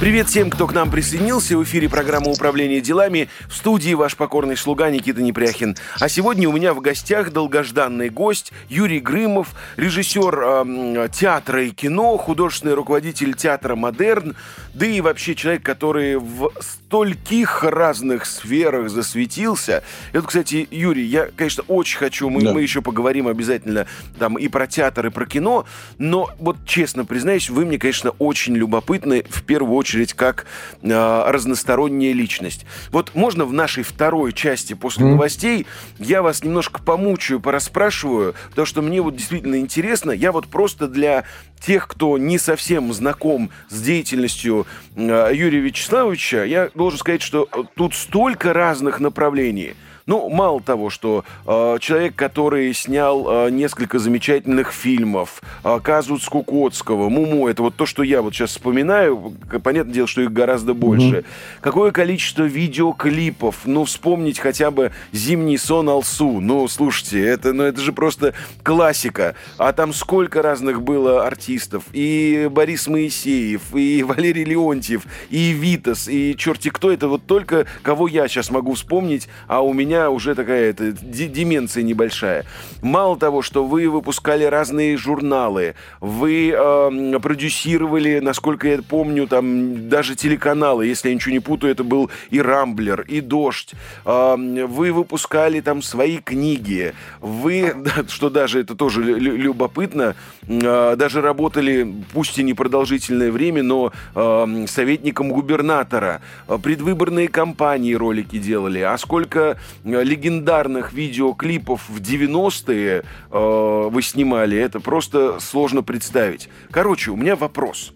[0.00, 1.58] Привет всем, кто к нам присоединился.
[1.58, 3.28] В эфире программа «Управление делами».
[3.50, 5.76] В студии ваш покорный слуга Никита Непряхин.
[5.98, 12.16] А сегодня у меня в гостях долгожданный гость Юрий Грымов, режиссер э, театра и кино,
[12.16, 14.36] художественный руководитель театра «Модерн»,
[14.72, 19.84] да и вообще человек, который в стольких разных сферах засветился.
[20.14, 22.54] И вот, кстати, Юрий, я, конечно, очень хочу, мы, да.
[22.54, 23.86] мы еще поговорим обязательно
[24.18, 25.66] там и про театр, и про кино,
[25.98, 30.46] но вот честно признаюсь, вы мне, конечно, очень любопытны, в первую очередь, очередь, как
[30.82, 32.64] э, разносторонняя личность.
[32.90, 35.10] Вот можно в нашей второй части после mm.
[35.10, 35.66] новостей
[35.98, 40.12] я вас немножко помучаю, порасспрашиваю, потому что мне вот действительно интересно.
[40.12, 41.24] Я вот просто для
[41.60, 47.94] тех, кто не совсем знаком с деятельностью э, Юрия Вячеславовича, я должен сказать, что тут
[47.94, 49.74] столько разных направлений–
[50.06, 57.08] ну, мало того, что э, человек, который снял э, несколько замечательных фильмов, э, Казут Скукотского,
[57.08, 61.18] Муму, это вот то, что я вот сейчас вспоминаю, понятное дело, что их гораздо больше.
[61.18, 61.24] Mm-hmm.
[61.60, 67.80] Какое количество видеоклипов, ну, вспомнить хотя бы «Зимний сон Алсу», ну, слушайте, это, ну, это
[67.80, 69.34] же просто классика.
[69.58, 76.34] А там сколько разных было артистов, и Борис Моисеев, и Валерий Леонтьев, и Витас, и
[76.36, 80.70] черти кто, это вот только кого я сейчас могу вспомнить, а у меня уже такая
[80.70, 82.46] это, деменция небольшая.
[82.80, 90.14] Мало того, что вы выпускали разные журналы, вы э, продюсировали, насколько я помню, там даже
[90.14, 93.74] телеканалы, если я ничего не путаю, это был и Рамблер, и Дождь.
[94.04, 97.74] Э, вы выпускали там свои книги, вы,
[98.08, 100.14] что даже это тоже любопытно,
[100.46, 106.20] э, даже работали, пусть и непродолжительное время, но э, советником губернатора,
[106.62, 115.38] предвыборные кампании ролики делали, а сколько легендарных видеоклипов в 90-е э, вы снимали, это просто
[115.40, 116.48] сложно представить.
[116.70, 117.92] Короче, у меня вопрос.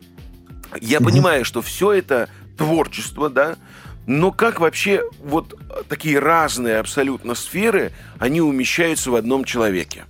[0.81, 3.57] Я понимаю, что все это творчество, да,
[4.07, 5.55] но как вообще вот
[5.89, 10.05] такие разные абсолютно сферы, они умещаются в одном человеке?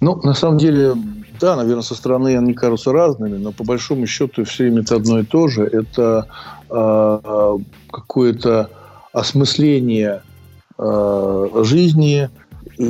[0.00, 0.94] Ну, на самом деле,
[1.40, 5.24] да, наверное, со стороны они кажутся разными, но по большому счету все это одно и
[5.24, 5.64] то же.
[5.64, 6.26] Это
[6.68, 7.58] э,
[7.90, 8.70] какое-то
[9.12, 10.22] осмысление
[10.76, 12.28] Э, жизни,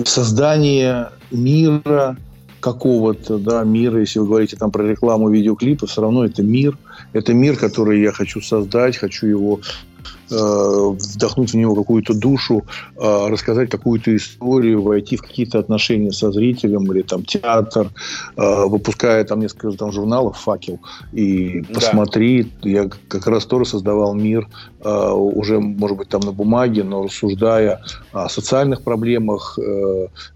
[0.04, 2.16] создания мира
[2.60, 6.78] какого-то, да, мира, если вы говорите там про рекламу видеоклипов, все равно это мир,
[7.12, 9.60] это мир, который я хочу создать, хочу его
[10.30, 12.64] Э, вдохнуть в него какую-то душу,
[12.96, 17.90] э, рассказать какую-то историю, войти в какие-то отношения со зрителем или там театр,
[18.36, 20.80] выпуская там несколько там журналов «Факел»
[21.12, 22.50] и «Посмотри».
[22.62, 22.68] Да.
[22.68, 24.48] Я как раз тоже создавал мир
[24.84, 27.80] уже, может быть, там на бумаге, но рассуждая
[28.12, 29.58] о социальных проблемах.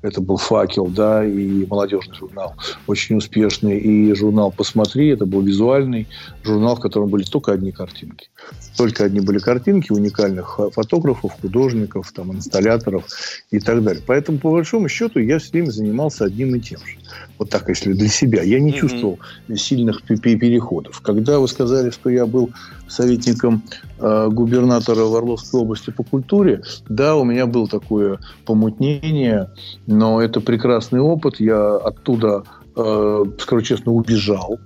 [0.03, 2.55] Это был «Факел», да, и молодежный журнал,
[2.87, 3.79] очень успешный.
[3.79, 6.09] И журнал «Посмотри», это был визуальный
[6.43, 8.31] журнал, в котором были только одни картинки.
[8.77, 13.05] Только одни были картинки уникальных фотографов, художников, там, инсталляторов
[13.51, 14.03] и так далее.
[14.07, 16.97] Поэтому, по большому счету, я все время занимался одним и тем же.
[17.39, 18.43] Вот так, если для себя.
[18.43, 18.79] Я не mm-hmm.
[18.79, 19.19] чувствовал
[19.55, 21.01] сильных переходов.
[21.01, 22.51] Когда вы сказали, что я был
[22.89, 23.63] советником
[23.99, 29.51] э, губернатора в Орловской области по культуре, да, у меня было такое помутнение,
[29.87, 31.41] но это прекрасный опыт.
[31.41, 32.45] Я оттуда,
[32.77, 34.59] э, скажу честно, убежал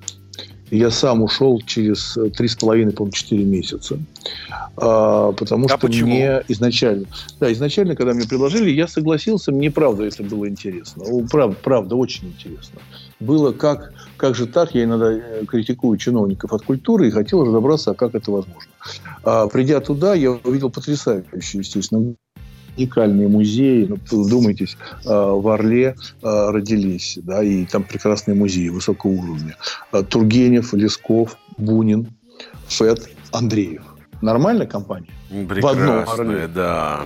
[0.73, 3.99] я сам ушел через э, три с половиной, по-моему, четыре месяца.
[4.79, 6.09] А, потому а что почему?
[6.09, 7.05] мне изначально...
[7.39, 11.05] Да, изначально, когда мне предложили, я согласился, мне правда это было интересно.
[11.31, 12.81] Правда, правда очень интересно.
[13.23, 17.93] Было как, как же так, я иногда э, критикую чиновников от культуры и хотел разобраться,
[17.93, 18.71] а как это возможно.
[19.23, 22.15] А, придя туда, я увидел потрясающую, естественно,
[22.77, 23.87] уникальные музеи.
[23.87, 29.57] Ну, вдумайтесь, а, в Орле а, родились, да, и там прекрасные музеи высокого уровня.
[29.93, 32.09] А, Тургенев, Лесков, Бунин,
[32.67, 33.83] Фет, Андреев.
[34.21, 35.11] Нормальная компания?
[35.29, 36.49] Прекрасная, в одном Орле.
[36.49, 37.05] да.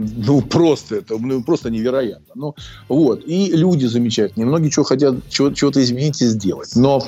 [0.00, 2.32] Ну, просто это, ну, просто невероятно.
[2.34, 2.54] Ну,
[2.88, 3.22] вот.
[3.26, 4.46] И люди замечательные.
[4.46, 6.74] Многие чего хотят чего, чего-то изменить и сделать.
[6.74, 7.02] Но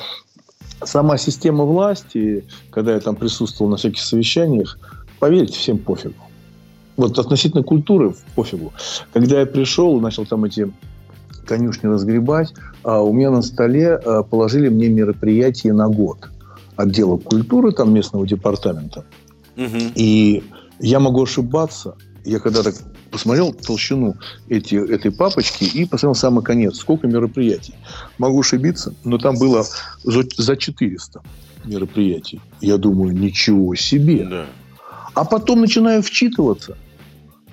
[0.83, 4.77] сама система власти, когда я там присутствовал на всяких совещаниях,
[5.19, 6.15] поверьте, всем пофигу
[6.95, 8.71] вот относительно культуры, пофигу.
[9.13, 10.71] Когда я пришел, начал там эти
[11.45, 12.53] конюшни разгребать,
[12.83, 16.29] а у меня на столе а, положили мне мероприятие на год
[16.75, 19.05] отдела культуры там местного департамента.
[19.57, 19.77] Угу.
[19.95, 20.43] И
[20.79, 21.95] я могу ошибаться.
[22.25, 22.75] Я когда так
[23.11, 24.15] посмотрел толщину
[24.47, 27.75] эти, этой папочки и посмотрел самый конец, сколько мероприятий.
[28.17, 29.65] Могу ошибиться, но там было
[30.03, 31.21] за 400
[31.65, 32.41] мероприятий.
[32.61, 34.25] Я думаю, ничего себе.
[34.25, 34.45] Да.
[35.13, 36.77] А потом начинаю вчитываться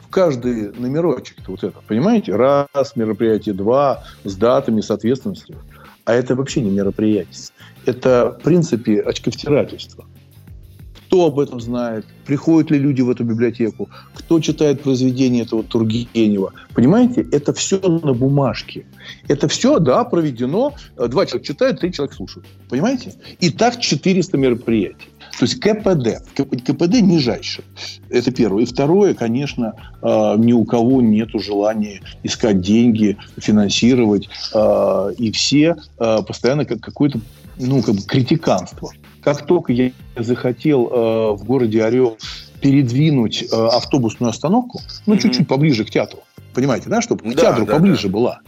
[0.03, 1.37] в каждый номерочек.
[1.47, 2.35] Вот это, понимаете?
[2.35, 5.57] Раз мероприятие, два, с датами, с ответственностью.
[6.05, 7.49] А это вообще не мероприятие.
[7.87, 10.05] Это, в принципе, очковтирательство.
[11.11, 12.07] Кто об этом знает?
[12.25, 13.89] Приходят ли люди в эту библиотеку?
[14.15, 16.53] Кто читает произведения этого Тургенева?
[16.73, 18.87] Понимаете, это все на бумажке.
[19.27, 20.73] Это все, да, проведено.
[20.97, 22.47] Два человека читают, три человека слушают.
[22.69, 23.15] Понимаете?
[23.41, 25.09] И так 400 мероприятий.
[25.37, 26.23] То есть КПД.
[26.37, 27.65] КПД нижайшее.
[28.09, 28.63] Это первое.
[28.63, 34.29] И второе, конечно, а, ни у кого нет желания искать деньги, финансировать.
[34.55, 37.21] А, и все постоянно как какое-то
[37.59, 38.93] ну, как бы критиканство.
[39.23, 42.17] Как только я захотел э, в городе Орел
[42.61, 45.19] передвинуть э, автобусную остановку, ну, mm-hmm.
[45.19, 46.21] чуть-чуть поближе к театру,
[46.55, 48.13] понимаете, да, чтобы к да, театру да, поближе да.
[48.13, 48.41] была.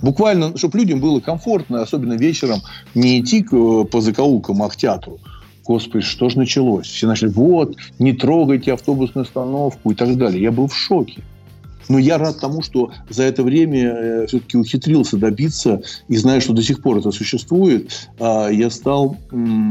[0.00, 2.60] Буквально, чтобы людям было комфортно, особенно вечером,
[2.94, 5.18] не идти к, э, по закоулкам, а к театру.
[5.64, 6.86] Господи, что же началось?
[6.86, 10.42] Все начали, вот, не трогайте автобусную остановку и так далее.
[10.42, 11.22] Я был в шоке.
[11.88, 16.52] Но я рад тому, что за это время э, все-таки ухитрился добиться, и знаю, что
[16.52, 19.16] до сих пор это существует, э, я стал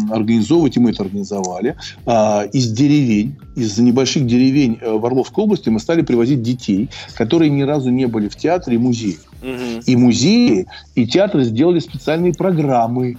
[0.10, 1.76] организовывать, и мы это организовали,
[2.06, 7.50] э, из деревень, из небольших деревень э, в Орловской области мы стали привозить детей, которые
[7.52, 9.18] ни разу не были в театре и музее.
[9.42, 9.82] Угу.
[9.86, 13.18] И музеи, и театры сделали специальные программы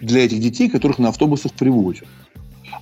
[0.00, 2.04] для этих детей, которых на автобусах привозят.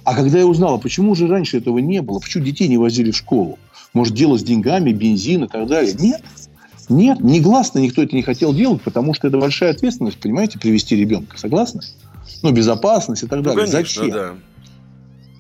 [0.05, 3.11] А когда я узнал, а почему же раньше этого не было, почему детей не возили
[3.11, 3.59] в школу,
[3.97, 5.95] может, дело с деньгами, бензин и так далее.
[5.99, 6.23] Нет.
[6.89, 11.37] Нет, негласно никто это не хотел делать, потому что это большая ответственность, понимаете, привести ребенка.
[11.37, 11.81] Согласны?
[12.43, 13.67] Ну, безопасность и так ну, далее.
[13.67, 14.11] Конечно, Зачем?
[14.11, 14.35] Да.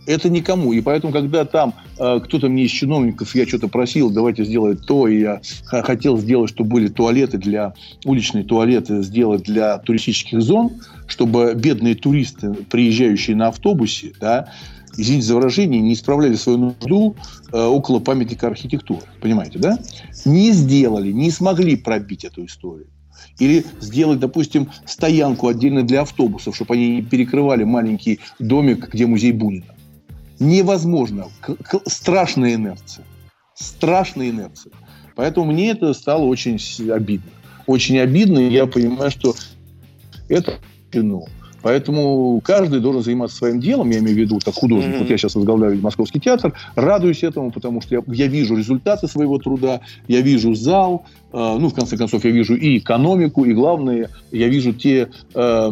[0.06, 0.72] Это никому.
[0.72, 5.06] И поэтому, когда там э, кто-то мне из чиновников, я что-то просил, давайте сделать то,
[5.06, 11.54] и я хотел сделать, чтобы были туалеты для, уличные туалеты сделать для туристических зон, чтобы
[11.54, 14.48] бедные туристы, приезжающие на автобусе, да,
[14.96, 17.16] извините за выражение, не исправляли свою нужду
[17.52, 19.02] э, около памятника архитектуры.
[19.20, 19.78] Понимаете, да?
[20.24, 22.88] Не сделали, не смогли пробить эту историю.
[23.38, 29.32] Или сделать, допустим, стоянку отдельно для автобусов, чтобы они не перекрывали маленький домик, где музей
[29.32, 29.74] Бунина.
[30.38, 31.26] Невозможно.
[31.86, 33.04] Страшная инерция.
[33.54, 34.72] Страшная инерция.
[35.14, 36.58] Поэтому мне это стало очень
[36.90, 37.30] обидно.
[37.66, 39.34] Очень обидно, и я понимаю, что
[40.28, 40.58] это
[40.92, 41.26] ну,
[41.66, 44.94] Поэтому каждый должен заниматься своим делом, я имею в виду, как художник.
[44.94, 44.98] Mm-hmm.
[45.00, 49.38] Вот я сейчас возглавляю Московский театр, радуюсь этому, потому что я, я вижу результаты своего
[49.38, 54.10] труда, я вижу зал, э, ну, в конце концов, я вижу и экономику, и главное,
[54.30, 55.70] я вижу те, э,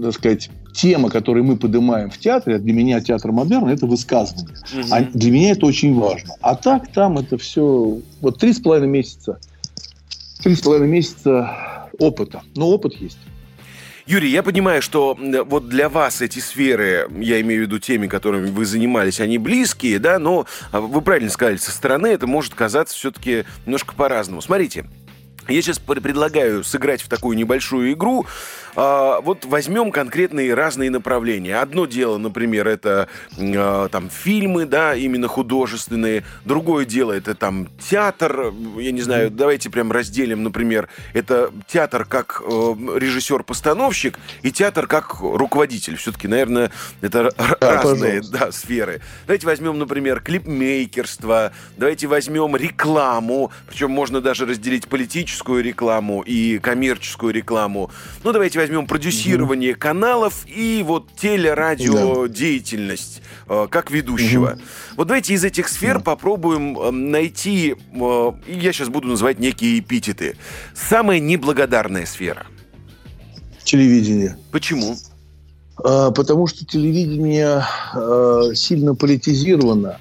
[0.00, 4.54] так сказать, темы, которые мы поднимаем в театре, а для меня театр модерн– это высказывание.
[4.78, 4.86] Угу.
[4.92, 6.34] А для меня это очень важно.
[6.40, 7.98] А так там это все...
[8.20, 9.40] Вот три с половиной месяца.
[10.44, 12.42] Три с половиной месяца опыта.
[12.54, 13.18] Но опыт есть.
[14.06, 18.50] Юрий, я понимаю, что вот для вас эти сферы, я имею в виду теми, которыми
[18.50, 22.94] вы занимались, они близкие, да, но а, вы правильно сказали, со стороны это может казаться
[22.94, 24.40] все-таки немножко по-разному.
[24.40, 24.86] Смотрите,
[25.48, 28.26] я сейчас предлагаю сыграть в такую небольшую игру.
[28.76, 31.56] А, вот возьмем конкретные разные направления.
[31.56, 33.08] Одно дело, например, это
[33.38, 36.24] а, там фильмы, да, именно художественные.
[36.44, 38.52] Другое дело это там театр.
[38.76, 45.20] Я не знаю, давайте прям разделим, например, это театр как э, режиссер-постановщик и театр как
[45.20, 45.96] руководитель.
[45.96, 49.00] Все-таки, наверное, это да, разные да, сферы.
[49.26, 51.52] Давайте возьмем, например, клипмейкерство.
[51.78, 53.50] Давайте возьмем рекламу.
[53.68, 57.90] Причем можно даже разделить политическую рекламу и коммерческую рекламу.
[58.22, 59.80] Ну, давайте возьмем продюсирование угу.
[59.80, 63.64] каналов и вот телерадиодеятельность да.
[63.64, 64.52] э, как ведущего.
[64.52, 64.60] Угу.
[64.96, 66.04] Вот давайте из этих сфер да.
[66.04, 70.36] попробуем э, найти, э, я сейчас буду называть некие эпитеты,
[70.74, 72.46] самая неблагодарная сфера.
[73.64, 74.38] Телевидение.
[74.52, 74.96] Почему?
[75.82, 77.64] А, потому что телевидение
[78.54, 79.98] сильно политизировано.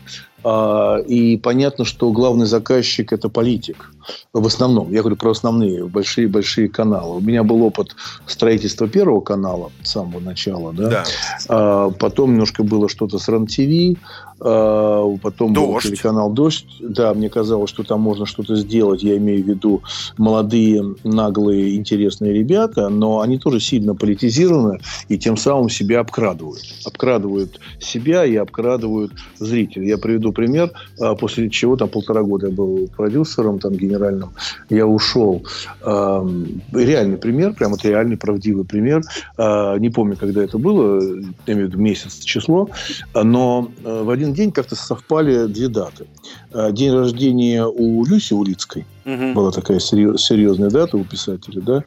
[0.48, 3.90] А, и понятно, что главный заказчик– это политик.
[4.32, 4.92] В основном.
[4.92, 7.18] Я говорю про основные большие-большие каналы.
[7.18, 7.96] У меня был опыт
[8.28, 10.72] строительства первого канала с самого начала.
[10.72, 10.90] Да?
[10.90, 11.04] Да.
[11.50, 14.00] А, потом немножко было что-то с РЕН-ТВ.
[14.40, 15.86] А, потом Дождь.
[15.86, 16.68] был телеканал «Дождь».
[16.80, 19.02] Да, мне казалось, что там можно что-то сделать.
[19.02, 19.82] Я имею в виду
[20.18, 22.90] молодые, наглые, интересные ребята.
[22.90, 24.80] Но они тоже сильно политизированы
[25.10, 26.62] и тем самым себя обкрадывают.
[26.86, 29.88] Обкрадывают себя и обкрадывают зрителей.
[29.88, 30.72] Я приведу пример.
[31.00, 34.30] А, после чего там полтора года я был продюсером, там генеральным.
[34.70, 35.44] Я ушел.
[35.82, 39.02] Реальный пример, прям вот реальный, правдивый пример.
[39.38, 41.02] А, не помню, когда это было.
[41.48, 42.70] Я имею в виду месяц, число.
[43.14, 46.06] Но в один день как-то совпали две даты.
[46.54, 48.86] А, день рождения у Люси Улицкой.
[49.06, 49.34] Угу.
[49.34, 51.84] Была такая серьезная дата у писателя, да.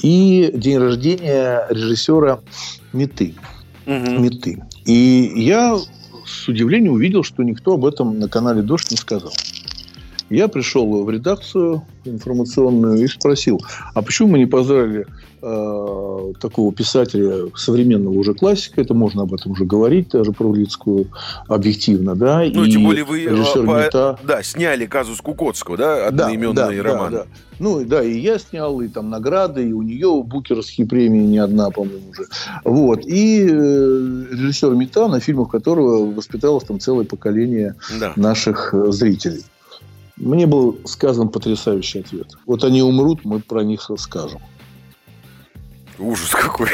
[0.00, 2.40] И день рождения режиссера
[2.92, 3.34] Меты.
[3.86, 4.20] Угу.
[4.20, 4.62] Меты.
[4.84, 5.78] И я
[6.32, 9.32] с удивлением увидел, что никто об этом на канале «Дождь» не сказал.
[10.32, 13.60] Я пришел в редакцию информационную и спросил,
[13.94, 15.06] а почему мы не позвали
[15.42, 21.08] э, такого писателя, современного уже классика, это можно об этом уже говорить, даже про Улицкую,
[21.48, 22.42] объективно, да?
[22.50, 24.18] Ну, и тем более вы режиссер по, Мета...
[24.24, 27.12] да, сняли казус Кукотского, да, одноименный да, да, роман.
[27.12, 27.26] Да, да.
[27.58, 31.70] Ну, да, и я снял, и там награды, и у нее букерские премии не одна,
[31.70, 32.24] по-моему, уже.
[32.64, 33.04] Вот.
[33.04, 38.14] И э, режиссер Митта, на фильмах которого воспиталось там целое поколение да.
[38.16, 39.44] наших э, зрителей.
[40.16, 42.28] Мне был сказан потрясающий ответ.
[42.46, 44.40] Вот они умрут, мы про них расскажем.
[46.02, 46.68] Ужас какой.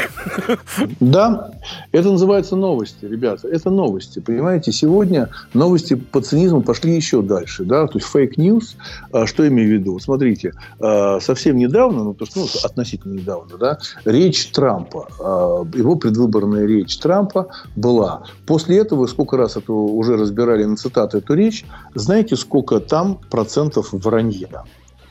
[1.01, 1.51] Да,
[1.93, 3.49] это называется новости, ребята.
[3.49, 4.21] Это новости.
[4.21, 7.65] Понимаете, сегодня новости по цинизму пошли еще дальше.
[7.65, 7.87] Да?
[7.87, 8.77] То есть fake news,
[9.13, 9.99] а, что я имею в виду?
[9.99, 15.97] Смотрите, а, совсем недавно, ну, то, что, ну, относительно недавно, да, речь Трампа, а, его
[15.97, 18.23] предвыборная речь Трампа была.
[18.47, 21.65] После этого, сколько раз это уже разбирали на цитаты эту речь,
[21.95, 24.65] знаете, сколько там процентов вранья?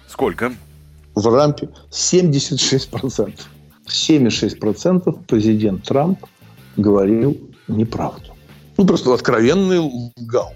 [0.07, 0.53] Сколько?
[1.13, 3.47] В рампе 76 процентов.
[3.89, 6.19] 76% президент Трамп
[6.75, 8.35] говорил неправду.
[8.77, 10.53] Ну, просто откровенный лгал.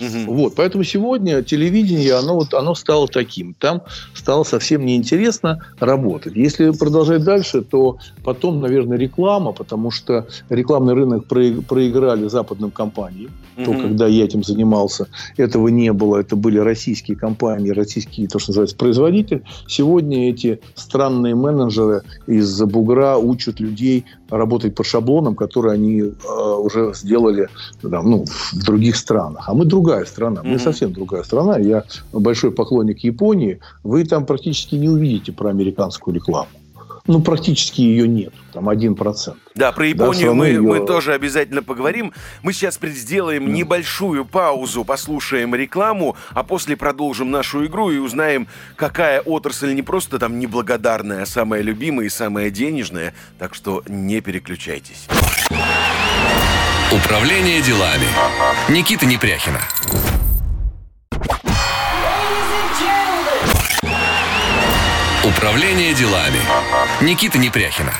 [0.00, 0.34] Угу.
[0.34, 3.54] Вот, поэтому сегодня телевидение, оно, вот, оно стало таким.
[3.54, 3.82] Там
[4.14, 6.34] стало совсем неинтересно работать.
[6.36, 13.30] Если продолжать дальше, то потом, наверное, реклама, потому что рекламный рынок проиграли западным компаниям.
[13.56, 13.64] Угу.
[13.64, 16.18] То, когда я этим занимался, этого не было.
[16.18, 19.42] Это были российские компании, российские, то, что называется, производитель.
[19.68, 26.12] Сегодня эти странные менеджеры из Бугра учат людей работать по шаблонам, которые они э,
[26.58, 27.48] уже сделали
[27.82, 29.44] там, ну, в других странах.
[29.46, 30.42] А мы другая страна.
[30.42, 30.58] Мы mm-hmm.
[30.58, 31.58] совсем другая страна.
[31.58, 33.58] Я большой поклонник Японии.
[33.82, 36.48] Вы там практически не увидите про американскую рекламу
[37.06, 38.32] ну, практически ее нет.
[38.52, 39.38] Там один процент.
[39.54, 40.60] Да, про Японию да, мы, ее...
[40.60, 42.12] мы тоже обязательно поговорим.
[42.42, 43.52] Мы сейчас сделаем да.
[43.52, 50.18] небольшую паузу, послушаем рекламу, а после продолжим нашу игру и узнаем, какая отрасль не просто
[50.18, 53.14] там неблагодарная, а самая любимая и самая денежная.
[53.38, 55.08] Так что не переключайтесь.
[56.92, 58.06] Управление делами.
[58.68, 59.62] Никита Непряхина.
[65.24, 66.40] Управление делами.
[67.00, 67.94] Никита Непряхина.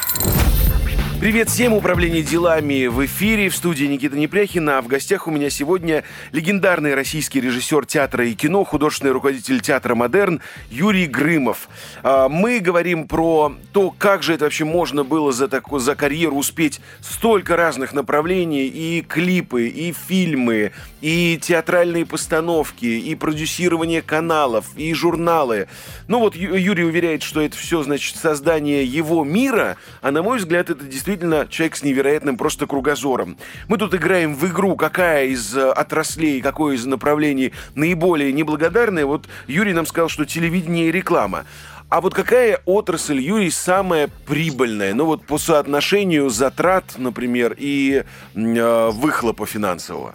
[1.23, 1.73] Привет всем!
[1.73, 3.49] Управление делами в эфире.
[3.49, 4.79] В студии Никита Непряхина.
[4.79, 6.03] А в гостях у меня сегодня
[6.33, 11.69] легендарный российский режиссер театра и кино, художественный руководитель театра «Модерн» Юрий Грымов.
[12.03, 16.35] А, мы говорим про то, как же это вообще можно было за, такую, за карьеру
[16.35, 18.67] успеть столько разных направлений.
[18.67, 25.69] И клипы, и фильмы, и театральные постановки, и продюсирование каналов, и журналы.
[26.09, 29.77] Ну вот Юрий уверяет, что это все, значит, создание его мира.
[30.01, 33.37] А на мой взгляд, это действительно действительно человек с невероятным просто кругозором.
[33.69, 39.05] Мы тут играем в игру, какая из э, отраслей, какое из направлений наиболее неблагодарная.
[39.05, 41.45] Вот Юрий нам сказал, что телевидение и реклама.
[41.91, 44.95] А вот какая отрасль, Юрий, самая прибыльная?
[44.95, 48.05] Ну вот по соотношению затрат, например, и
[48.35, 50.15] э, выхлопа финансового.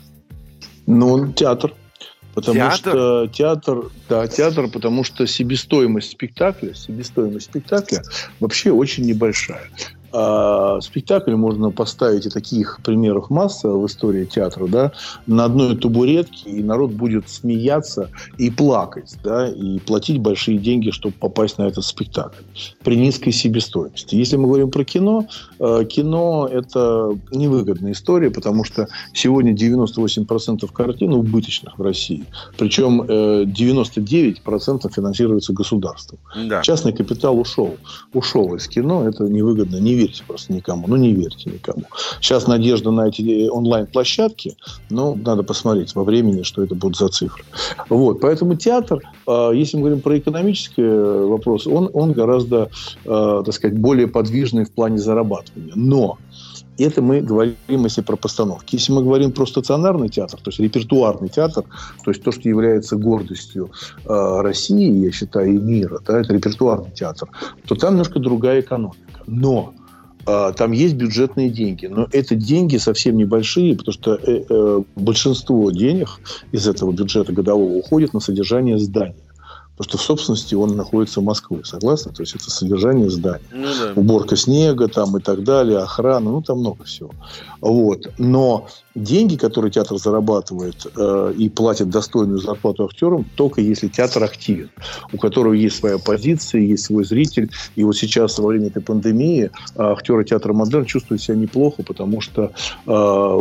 [0.87, 1.73] Ну, театр.
[2.33, 2.77] Потому театр?
[2.77, 8.03] что театр, да, театр, потому что себестоимость спектакля, себестоимость спектакля
[8.39, 9.69] вообще очень небольшая.
[10.19, 14.91] А спектакль можно поставить, и таких примеров масса в истории театра, да,
[15.27, 18.09] на одной табуретке, и народ будет смеяться
[18.39, 22.41] и плакать, да, и платить большие деньги, чтобы попасть на этот спектакль
[22.83, 24.15] при низкой себестоимости.
[24.15, 25.27] Если мы говорим про кино,
[25.59, 32.25] э, кино– это невыгодная история, потому что сегодня 98% картин убыточных в России,
[32.57, 36.17] причем 99% э, финансируется государством.
[36.47, 36.63] Да.
[36.63, 37.77] Частный капитал ушел,
[38.13, 40.87] ушел из кино, это невыгодно, не верьте просто никому.
[40.87, 41.83] Ну, не верьте никому.
[42.21, 44.55] Сейчас надежда на эти онлайн-площадки,
[44.89, 47.43] но надо посмотреть во времени, что это будут за цифры.
[47.89, 48.19] Вот.
[48.21, 52.69] Поэтому театр, а, если мы говорим про экономический э, вопрос, он, он гораздо,
[53.05, 55.73] э, так сказать, более подвижный в плане зарабатывания.
[55.75, 56.17] Но
[56.77, 58.75] это мы говорим, если про постановки.
[58.75, 61.63] Если мы говорим про стационарный театр, то есть репертуарный театр,
[62.03, 63.71] то есть то, что является гордостью
[64.05, 67.29] э, России, я считаю, и мира, да, это репертуарный театр,
[67.67, 69.23] то там немножко другая экономика.
[69.25, 69.73] Но
[70.27, 76.19] там есть бюджетные деньги, но это деньги совсем небольшие, потому что э, э, большинство денег
[76.51, 79.15] из этого бюджета годового уходит на содержание здания.
[79.77, 82.11] Потому что в собственности он находится в Москве, согласны?
[82.11, 83.45] То есть это содержание здания.
[83.51, 83.93] Ну, да.
[83.95, 87.11] Уборка снега там и так далее, охрана, ну там много всего.
[87.61, 88.11] Вот.
[88.17, 88.67] Но
[88.97, 94.69] деньги, которые театр зарабатывает э, и платит достойную зарплату актерам, только если театр активен,
[95.13, 97.51] у которого есть своя позиция, есть свой зритель.
[97.75, 102.21] И вот сейчас во время этой пандемии э, актеры театра «Модерн» чувствуют себя неплохо, потому
[102.21, 102.51] что
[102.85, 102.91] э,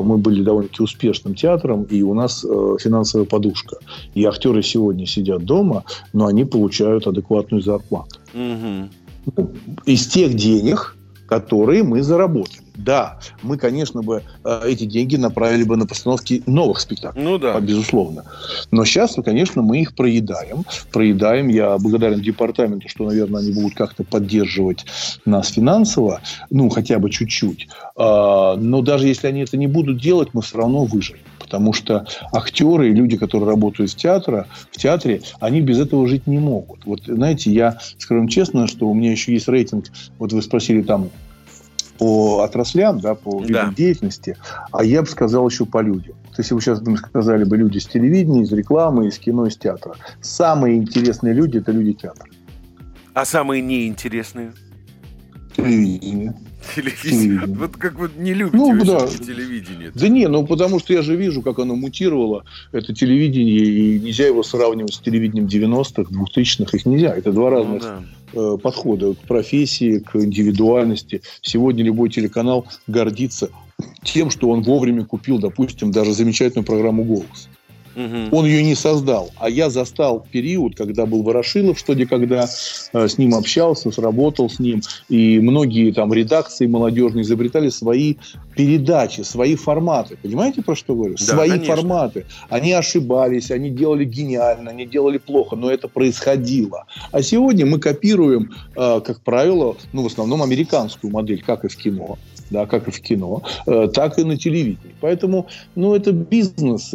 [0.04, 3.78] мы были довольно-таки успешным театром, и у нас э, финансовая подушка.
[4.14, 8.20] И актеры сегодня сидят дома, но они получают адекватную зарплату.
[8.34, 9.50] Угу.
[9.86, 10.96] Из тех денег,
[11.26, 12.65] которые мы заработали.
[12.76, 17.22] Да, мы, конечно, бы э, эти деньги направили бы на постановки новых спектаклей.
[17.22, 17.58] Ну да.
[17.60, 18.24] Безусловно.
[18.70, 20.64] Но сейчас, конечно, мы их проедаем.
[20.92, 21.48] Проедаем.
[21.48, 24.84] Я благодарен департаменту, что, наверное, они будут как-то поддерживать
[25.24, 26.20] нас финансово.
[26.50, 27.68] Ну, хотя бы чуть-чуть.
[27.96, 32.04] А, но даже если они это не будут делать, мы все равно выживем Потому что
[32.32, 36.84] актеры и люди, которые работают в, театре, в театре, они без этого жить не могут.
[36.84, 39.86] Вот, знаете, я скажу честно, что у меня еще есть рейтинг.
[40.18, 41.08] Вот вы спросили там
[41.98, 43.74] по отраслям, да, по видам да.
[43.74, 44.36] деятельности,
[44.72, 46.14] а я бы сказал еще по людям.
[46.34, 49.46] То есть, если вы сейчас бы сказали бы люди с телевидения, из рекламы, из кино,
[49.46, 49.94] из театра.
[50.20, 52.28] Самые интересные люди– это люди театра.
[53.14, 54.52] А самые неинтересные?
[55.56, 56.34] Телевидение.
[56.74, 57.40] Телевидение.
[57.46, 59.06] Вот как вы не любите ну, да.
[59.06, 59.90] телевидение.
[59.94, 64.26] Да не, ну потому что я же вижу, как оно мутировало, это телевидение, и нельзя
[64.26, 67.14] его сравнивать с телевидением 90-х, 2000-х, их нельзя.
[67.14, 68.02] Это два разных ну, да.
[68.36, 71.22] Э, подхода к профессии, к индивидуальности.
[71.40, 73.50] Сегодня любой телеканал гордится
[74.04, 77.48] тем, что он вовремя купил, допустим, даже замечательную программу «Голос».
[77.96, 78.36] Угу.
[78.36, 79.30] Он ее не создал.
[79.38, 82.46] А я застал период, когда был Ворошилов, что где когда
[82.92, 84.82] э, с ним общался, сработал с ним.
[85.08, 88.16] И многие там редакции молодежные изобретали свои
[88.54, 90.18] передачи, свои форматы.
[90.22, 91.14] Понимаете, про что говорю?
[91.18, 91.76] Да, свои конечно.
[91.76, 92.26] форматы.
[92.50, 96.84] Они ошибались, они делали гениально, они делали плохо, но это происходило.
[97.12, 101.76] А сегодня мы копируем, э, как правило, ну, в основном американскую модель, как и в
[101.76, 102.18] кино
[102.50, 104.94] да, как и в кино, э, так и на телевидении.
[105.00, 106.90] Поэтому, ну, это бизнес.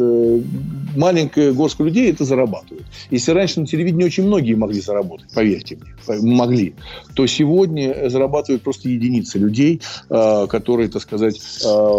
[0.94, 2.84] Э, маленькая горстка людей это зарабатывает.
[3.10, 6.74] Если раньше на телевидении очень многие могли заработать, поверьте мне, могли,
[7.14, 9.80] то сегодня зарабатывают просто единицы людей,
[10.10, 11.40] э, которые, так сказать,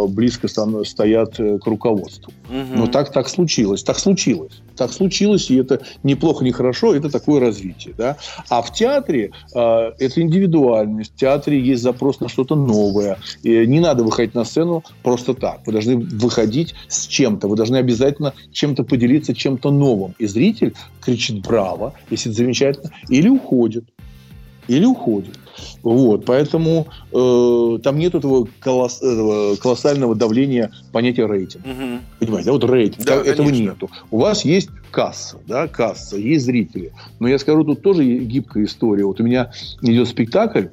[0.09, 2.33] близко стоят к руководству.
[2.49, 2.77] Угу.
[2.77, 3.83] Но так, так случилось.
[3.83, 4.61] Так случилось.
[4.75, 7.93] Так случилось, и это неплохо, не хорошо, это такое развитие.
[7.97, 8.17] Да?
[8.49, 13.17] А в театре э, это индивидуальность, в театре есть запрос на что-то новое.
[13.43, 15.61] И не надо выходить на сцену просто так.
[15.65, 20.15] Вы должны выходить с чем-то, вы должны обязательно чем-то поделиться, чем-то новым.
[20.19, 23.85] И зритель кричит «Браво!», если это замечательно, или уходит.
[24.67, 25.37] Или уходит.
[25.83, 31.65] Вот, поэтому э, там нет этого, колосс, этого колоссального давления понятия рейтинг.
[31.65, 31.99] Угу.
[32.19, 33.63] Понимаете, да, вот рейтинг, да, этого конечно.
[33.63, 33.89] нету.
[34.09, 36.91] У вас есть касса, да, касса, есть зрители.
[37.19, 39.05] Но я скажу, тут тоже гибкая история.
[39.05, 40.67] Вот у меня идет спектакль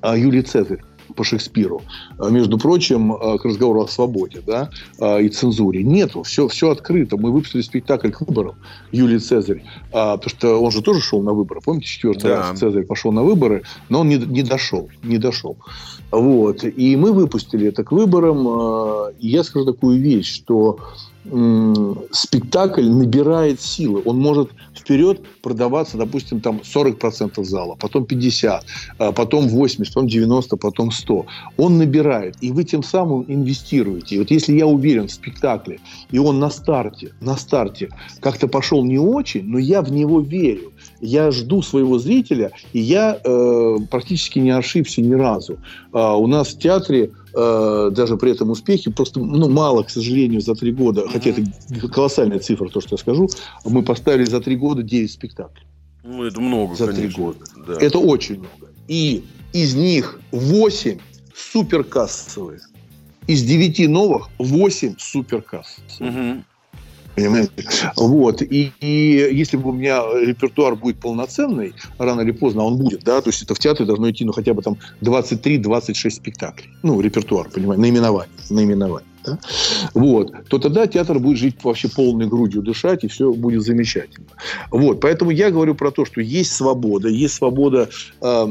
[0.00, 0.80] а, Юлий Цезарь
[1.12, 1.82] по Шекспиру,
[2.18, 5.82] а, между прочим, а, к разговору о свободе да, а, и цензуре.
[5.82, 7.16] Нету, все, все открыто.
[7.16, 8.56] Мы выпустили спектакль к выборам
[8.90, 11.60] Юлий Цезарь, потому что он же тоже шел на выборы.
[11.60, 12.50] Помните, четвертый да.
[12.50, 15.56] раз Цезарь пошел на выборы, но он не, не дошел, не дошел.
[16.10, 16.64] Вот.
[16.64, 19.12] И мы выпустили это к выборам.
[19.18, 20.78] И я скажу такую вещь, что
[21.24, 24.02] спектакль набирает силы.
[24.04, 28.64] Он может вперед продаваться, допустим, там 40% зала, потом 50,
[28.98, 31.26] а потом 80, потом 90, потом 100.
[31.56, 34.16] Он набирает, и вы тем самым инвестируете.
[34.16, 35.78] И вот если я уверен в спектакле,
[36.10, 37.88] и он на старте, на старте
[38.20, 43.18] как-то пошел не очень, но я в него верю, я жду своего зрителя, и я
[43.22, 45.58] э, практически не ошибся ни разу.
[45.92, 50.40] А у нас в театре Э, даже при этом успехе, просто ну, мало, к сожалению,
[50.40, 51.42] за три года, хотя это
[51.88, 53.28] колоссальная цифра, то, что я скажу,
[53.64, 55.66] мы поставили за три года 9 спектаклей.
[56.04, 57.38] Ну, это много, За три года.
[57.66, 57.74] Да.
[57.80, 58.72] Это очень много.
[58.88, 60.98] И из них 8
[61.34, 62.60] суперкассовые.
[63.26, 66.34] Из 9 новых 8 суперкассовые.
[66.34, 66.44] Угу.
[67.14, 67.50] Понимаете?
[67.96, 68.42] Вот.
[68.42, 73.20] И, и если бы у меня репертуар будет полноценный, рано или поздно он будет, да,
[73.20, 76.70] то есть это в театре должно идти, ну, хотя бы там 23-26 спектаклей.
[76.82, 78.32] Ну, репертуар, понимаете, наименование.
[78.50, 79.38] наименование да?
[79.94, 84.26] вот, то тогда театр будет жить вообще полной грудью дышать, и все будет замечательно.
[84.70, 87.88] Вот, поэтому я говорю про то, что есть свобода, есть свобода,
[88.20, 88.46] э,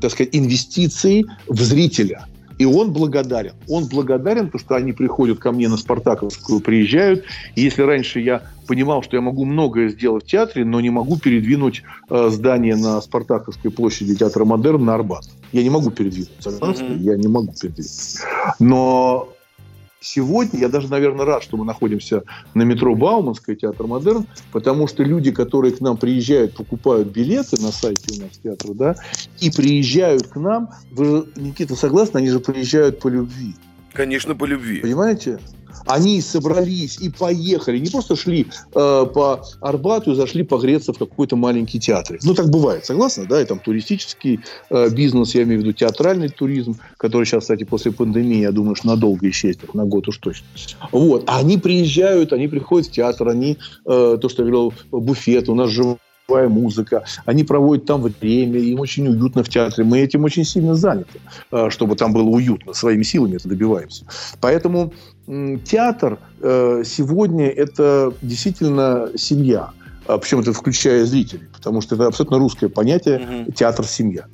[0.00, 2.26] так сказать, инвестиций в зрителя.
[2.58, 3.52] И он благодарен.
[3.68, 7.24] Он благодарен, потому что они приходят ко мне на Спартаковскую, приезжают.
[7.54, 11.18] И если раньше я понимал, что я могу многое сделать в театре, но не могу
[11.18, 15.24] передвинуть э, здание на Спартаковской площади театра Модерн на Арбат.
[15.52, 16.84] Я не могу передвинуть, согласны?
[16.84, 17.02] Mm-hmm.
[17.02, 18.18] Я не могу передвинуть.
[18.58, 19.28] Но
[20.00, 22.22] сегодня я даже, наверное, рад, что мы находимся
[22.54, 27.72] на метро Бауманская, театр Модерн, потому что люди, которые к нам приезжают, покупают билеты на
[27.72, 28.96] сайте у нас театра, да,
[29.40, 33.54] и приезжают к нам, вы, Никита, согласны, они же приезжают по любви.
[33.92, 34.80] Конечно, по любви.
[34.80, 35.38] Понимаете?
[35.86, 37.78] Они собрались и поехали.
[37.78, 42.18] Не просто шли э, по Арбату и зашли погреться в какой-то маленький театр.
[42.22, 43.26] Ну, так бывает, согласны?
[43.26, 47.64] Да, и там туристический э, бизнес, я имею в виду театральный туризм, который сейчас, кстати,
[47.64, 50.46] после пандемии, я думаю, что надолго исчезнет, на год уж точно.
[50.92, 51.24] Вот.
[51.26, 55.54] А они приезжают, они приходят в театр, они, э, то, что я говорил, буфет, у
[55.54, 55.96] нас же
[56.28, 59.84] живая музыка, они проводят там время, им очень уютно в театре.
[59.84, 61.20] Мы этим очень сильно заняты,
[61.52, 62.72] э, чтобы там было уютно.
[62.74, 64.04] Своими силами это добиваемся.
[64.40, 64.92] Поэтому
[65.64, 69.70] театр э, сегодня это действительно семья.
[70.06, 74.26] А Причем это включая зрителей, потому что это абсолютно русское понятие театр-семья.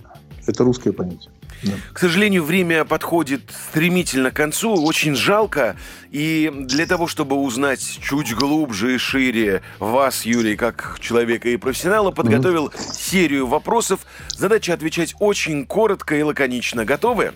[0.47, 1.30] Это русское понятие.
[1.63, 1.73] Да.
[1.93, 5.77] К сожалению, время подходит стремительно к концу, очень жалко.
[6.11, 12.11] И для того, чтобы узнать чуть глубже и шире вас, Юрий, как человека и профессионала,
[12.11, 12.95] подготовил mm-hmm.
[12.95, 14.01] серию вопросов.
[14.29, 16.85] Задача отвечать очень коротко и лаконично.
[16.85, 17.33] Готовы?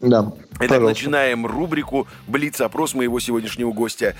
[0.00, 0.32] Да.
[0.60, 4.14] Итак, начинаем рубрику «Блиц-опрос» моего сегодняшнего гостя.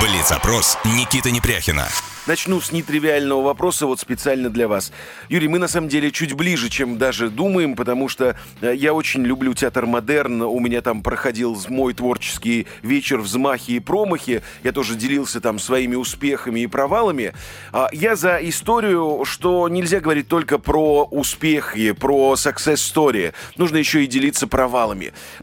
[0.00, 1.86] Блиц-опрос Никита Непряхина.
[2.26, 4.92] Начну с нетривиального вопроса вот специально для вас.
[5.28, 9.22] Юрий, мы на самом деле чуть ближе, чем даже думаем, потому что э, я очень
[9.24, 10.42] люблю театр модерн.
[10.42, 14.42] У меня там проходил мой творческий вечер «Взмахи и промахи».
[14.64, 17.32] Я тоже делился там своими успехами и провалами.
[17.72, 23.34] А я за историю, что нельзя говорить только про успехи, про success story.
[23.56, 24.85] Нужно еще и делиться провалами.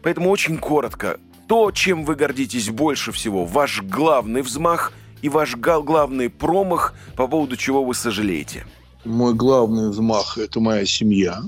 [0.02, 1.18] Поэтому очень коротко.
[1.46, 4.92] То, чем вы гордитесь больше всего, ваш главный взмах–
[5.24, 8.66] и ваш главный промах, по поводу чего вы сожалеете?
[9.06, 11.40] Мой главный взмах– это моя семья.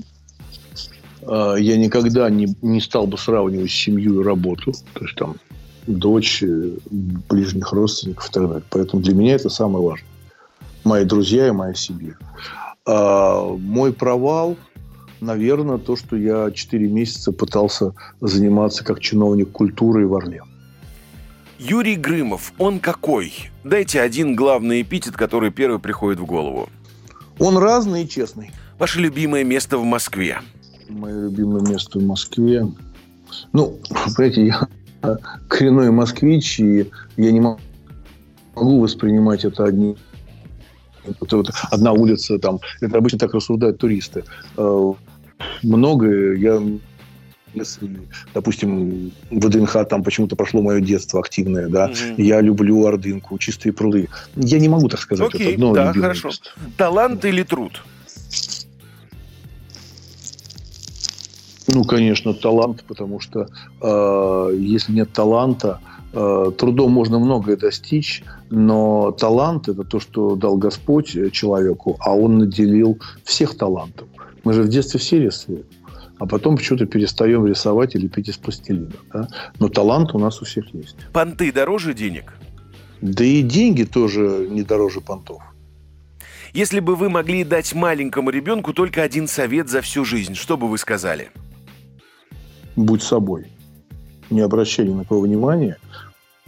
[1.21, 4.73] А, я никогда не, не стал бы сравнивать семью и работу.
[4.95, 5.35] То есть там
[5.85, 8.63] дочь, э, ближних родственников и так далее.
[8.71, 10.09] Поэтому для меня это самое важное.
[10.83, 12.13] Мои друзья и моя семья.
[12.87, 14.57] А мой провал,
[15.21, 20.41] наверное, то, что я 4 месяца пытался заниматься как чиновник культуры в Орле.
[21.59, 23.33] Юрий Грымов, он какой?
[23.63, 26.69] Дайте один главный эпитет, который первый приходит в голову.
[27.39, 28.51] Он разный и честный.
[28.77, 30.39] Ваше любимое место в Москве?
[30.87, 32.67] Мое любимое место в Москве?
[33.53, 34.67] Ну, понимаете, я
[35.47, 39.97] коренной москвич, и я не могу воспринимать это одни
[41.19, 44.23] вот одна улица там, это обычно так рассуждают туристы.
[44.57, 44.93] Э,
[45.63, 46.61] многое я
[47.53, 47.89] если,
[48.33, 52.21] допустим, в ВДНХ там почему-то прошло мое детство активное, да, угу.
[52.21, 54.09] я люблю Ордынку, чистые пруды.
[54.35, 55.33] Я не могу так сказать.
[55.33, 56.27] Окей, это да, хорошо.
[56.27, 56.49] Место.
[56.77, 57.83] Талант или труд?
[61.67, 63.47] Ну, конечно, талант, потому что
[63.81, 70.57] э, если нет таланта, э, трудом можно многое достичь, но талант– это то, что дал
[70.57, 74.07] Господь человеку, а Он наделил всех талантов.
[74.43, 75.63] Мы же в детстве все рисуем
[76.19, 78.91] а потом почему-то перестаем рисовать или пить из пластилина.
[79.13, 79.27] Да?
[79.59, 80.95] Но талант у нас у всех есть.
[81.13, 82.33] Понты дороже денег?
[83.01, 85.41] Да и деньги тоже не дороже понтов.
[86.53, 90.67] Если бы вы могли дать маленькому ребенку только один совет за всю жизнь, что бы
[90.67, 91.29] вы сказали?
[92.75, 93.47] Будь собой.
[94.29, 95.77] Не обращай ни на кого внимания.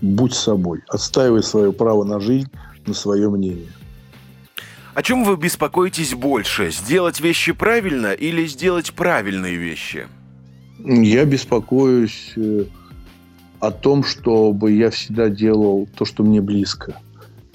[0.01, 0.81] Будь собой.
[0.87, 2.49] Отстаивай свое право на жизнь,
[2.85, 3.69] на свое мнение.
[4.93, 6.71] О чем вы беспокоитесь больше?
[6.71, 10.07] Сделать вещи правильно или сделать правильные вещи?
[10.83, 12.65] Я беспокоюсь э,
[13.59, 16.99] о том, чтобы я всегда делал то, что мне близко.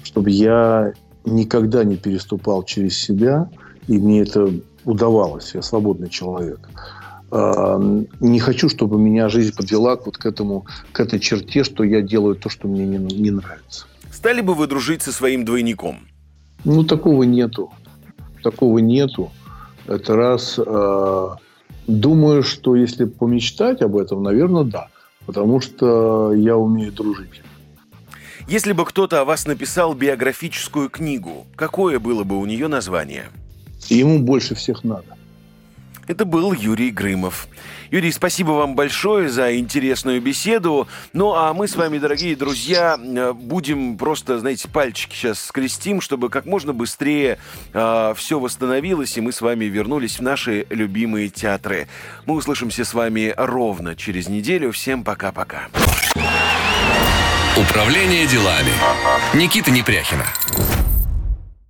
[0.03, 0.93] Чтобы я
[1.25, 3.49] никогда не переступал через себя,
[3.87, 4.51] и мне это
[4.83, 5.53] удавалось.
[5.55, 6.69] Я свободный человек.
[7.31, 7.79] А,
[8.19, 12.35] не хочу, чтобы меня жизнь подвела вот к этому, к этой черте, что я делаю
[12.35, 13.85] то, что мне не, не нравится.
[14.11, 16.07] Стали бы вы дружить со своим двойником?
[16.63, 17.71] Ну, такого нету.
[18.43, 19.31] Такого нету.
[19.87, 20.57] Это раз.
[20.57, 21.27] Э,
[21.87, 24.87] думаю, что если помечтать об этом, наверное, да.
[25.25, 27.41] Потому что я умею дружить.
[28.47, 33.25] Если бы кто-то о вас написал биографическую книгу, какое было бы у нее название?
[33.89, 35.14] Ему больше всех надо.
[36.07, 37.47] Это был Юрий Грымов.
[37.89, 40.87] Юрий, спасибо вам большое за интересную беседу.
[41.13, 46.29] Ну, а мы с вами, дорогие друзья, э, будем просто, знаете, пальчики сейчас скрестим, чтобы
[46.29, 47.39] как можно быстрее
[47.73, 51.87] э, все восстановилось, и мы с вами вернулись в наши любимые театры.
[52.25, 54.71] Мы услышимся с вами ровно через неделю.
[54.71, 55.69] Всем пока-пока.
[57.57, 58.73] Управление делами.
[59.33, 60.25] Никита Непряхина.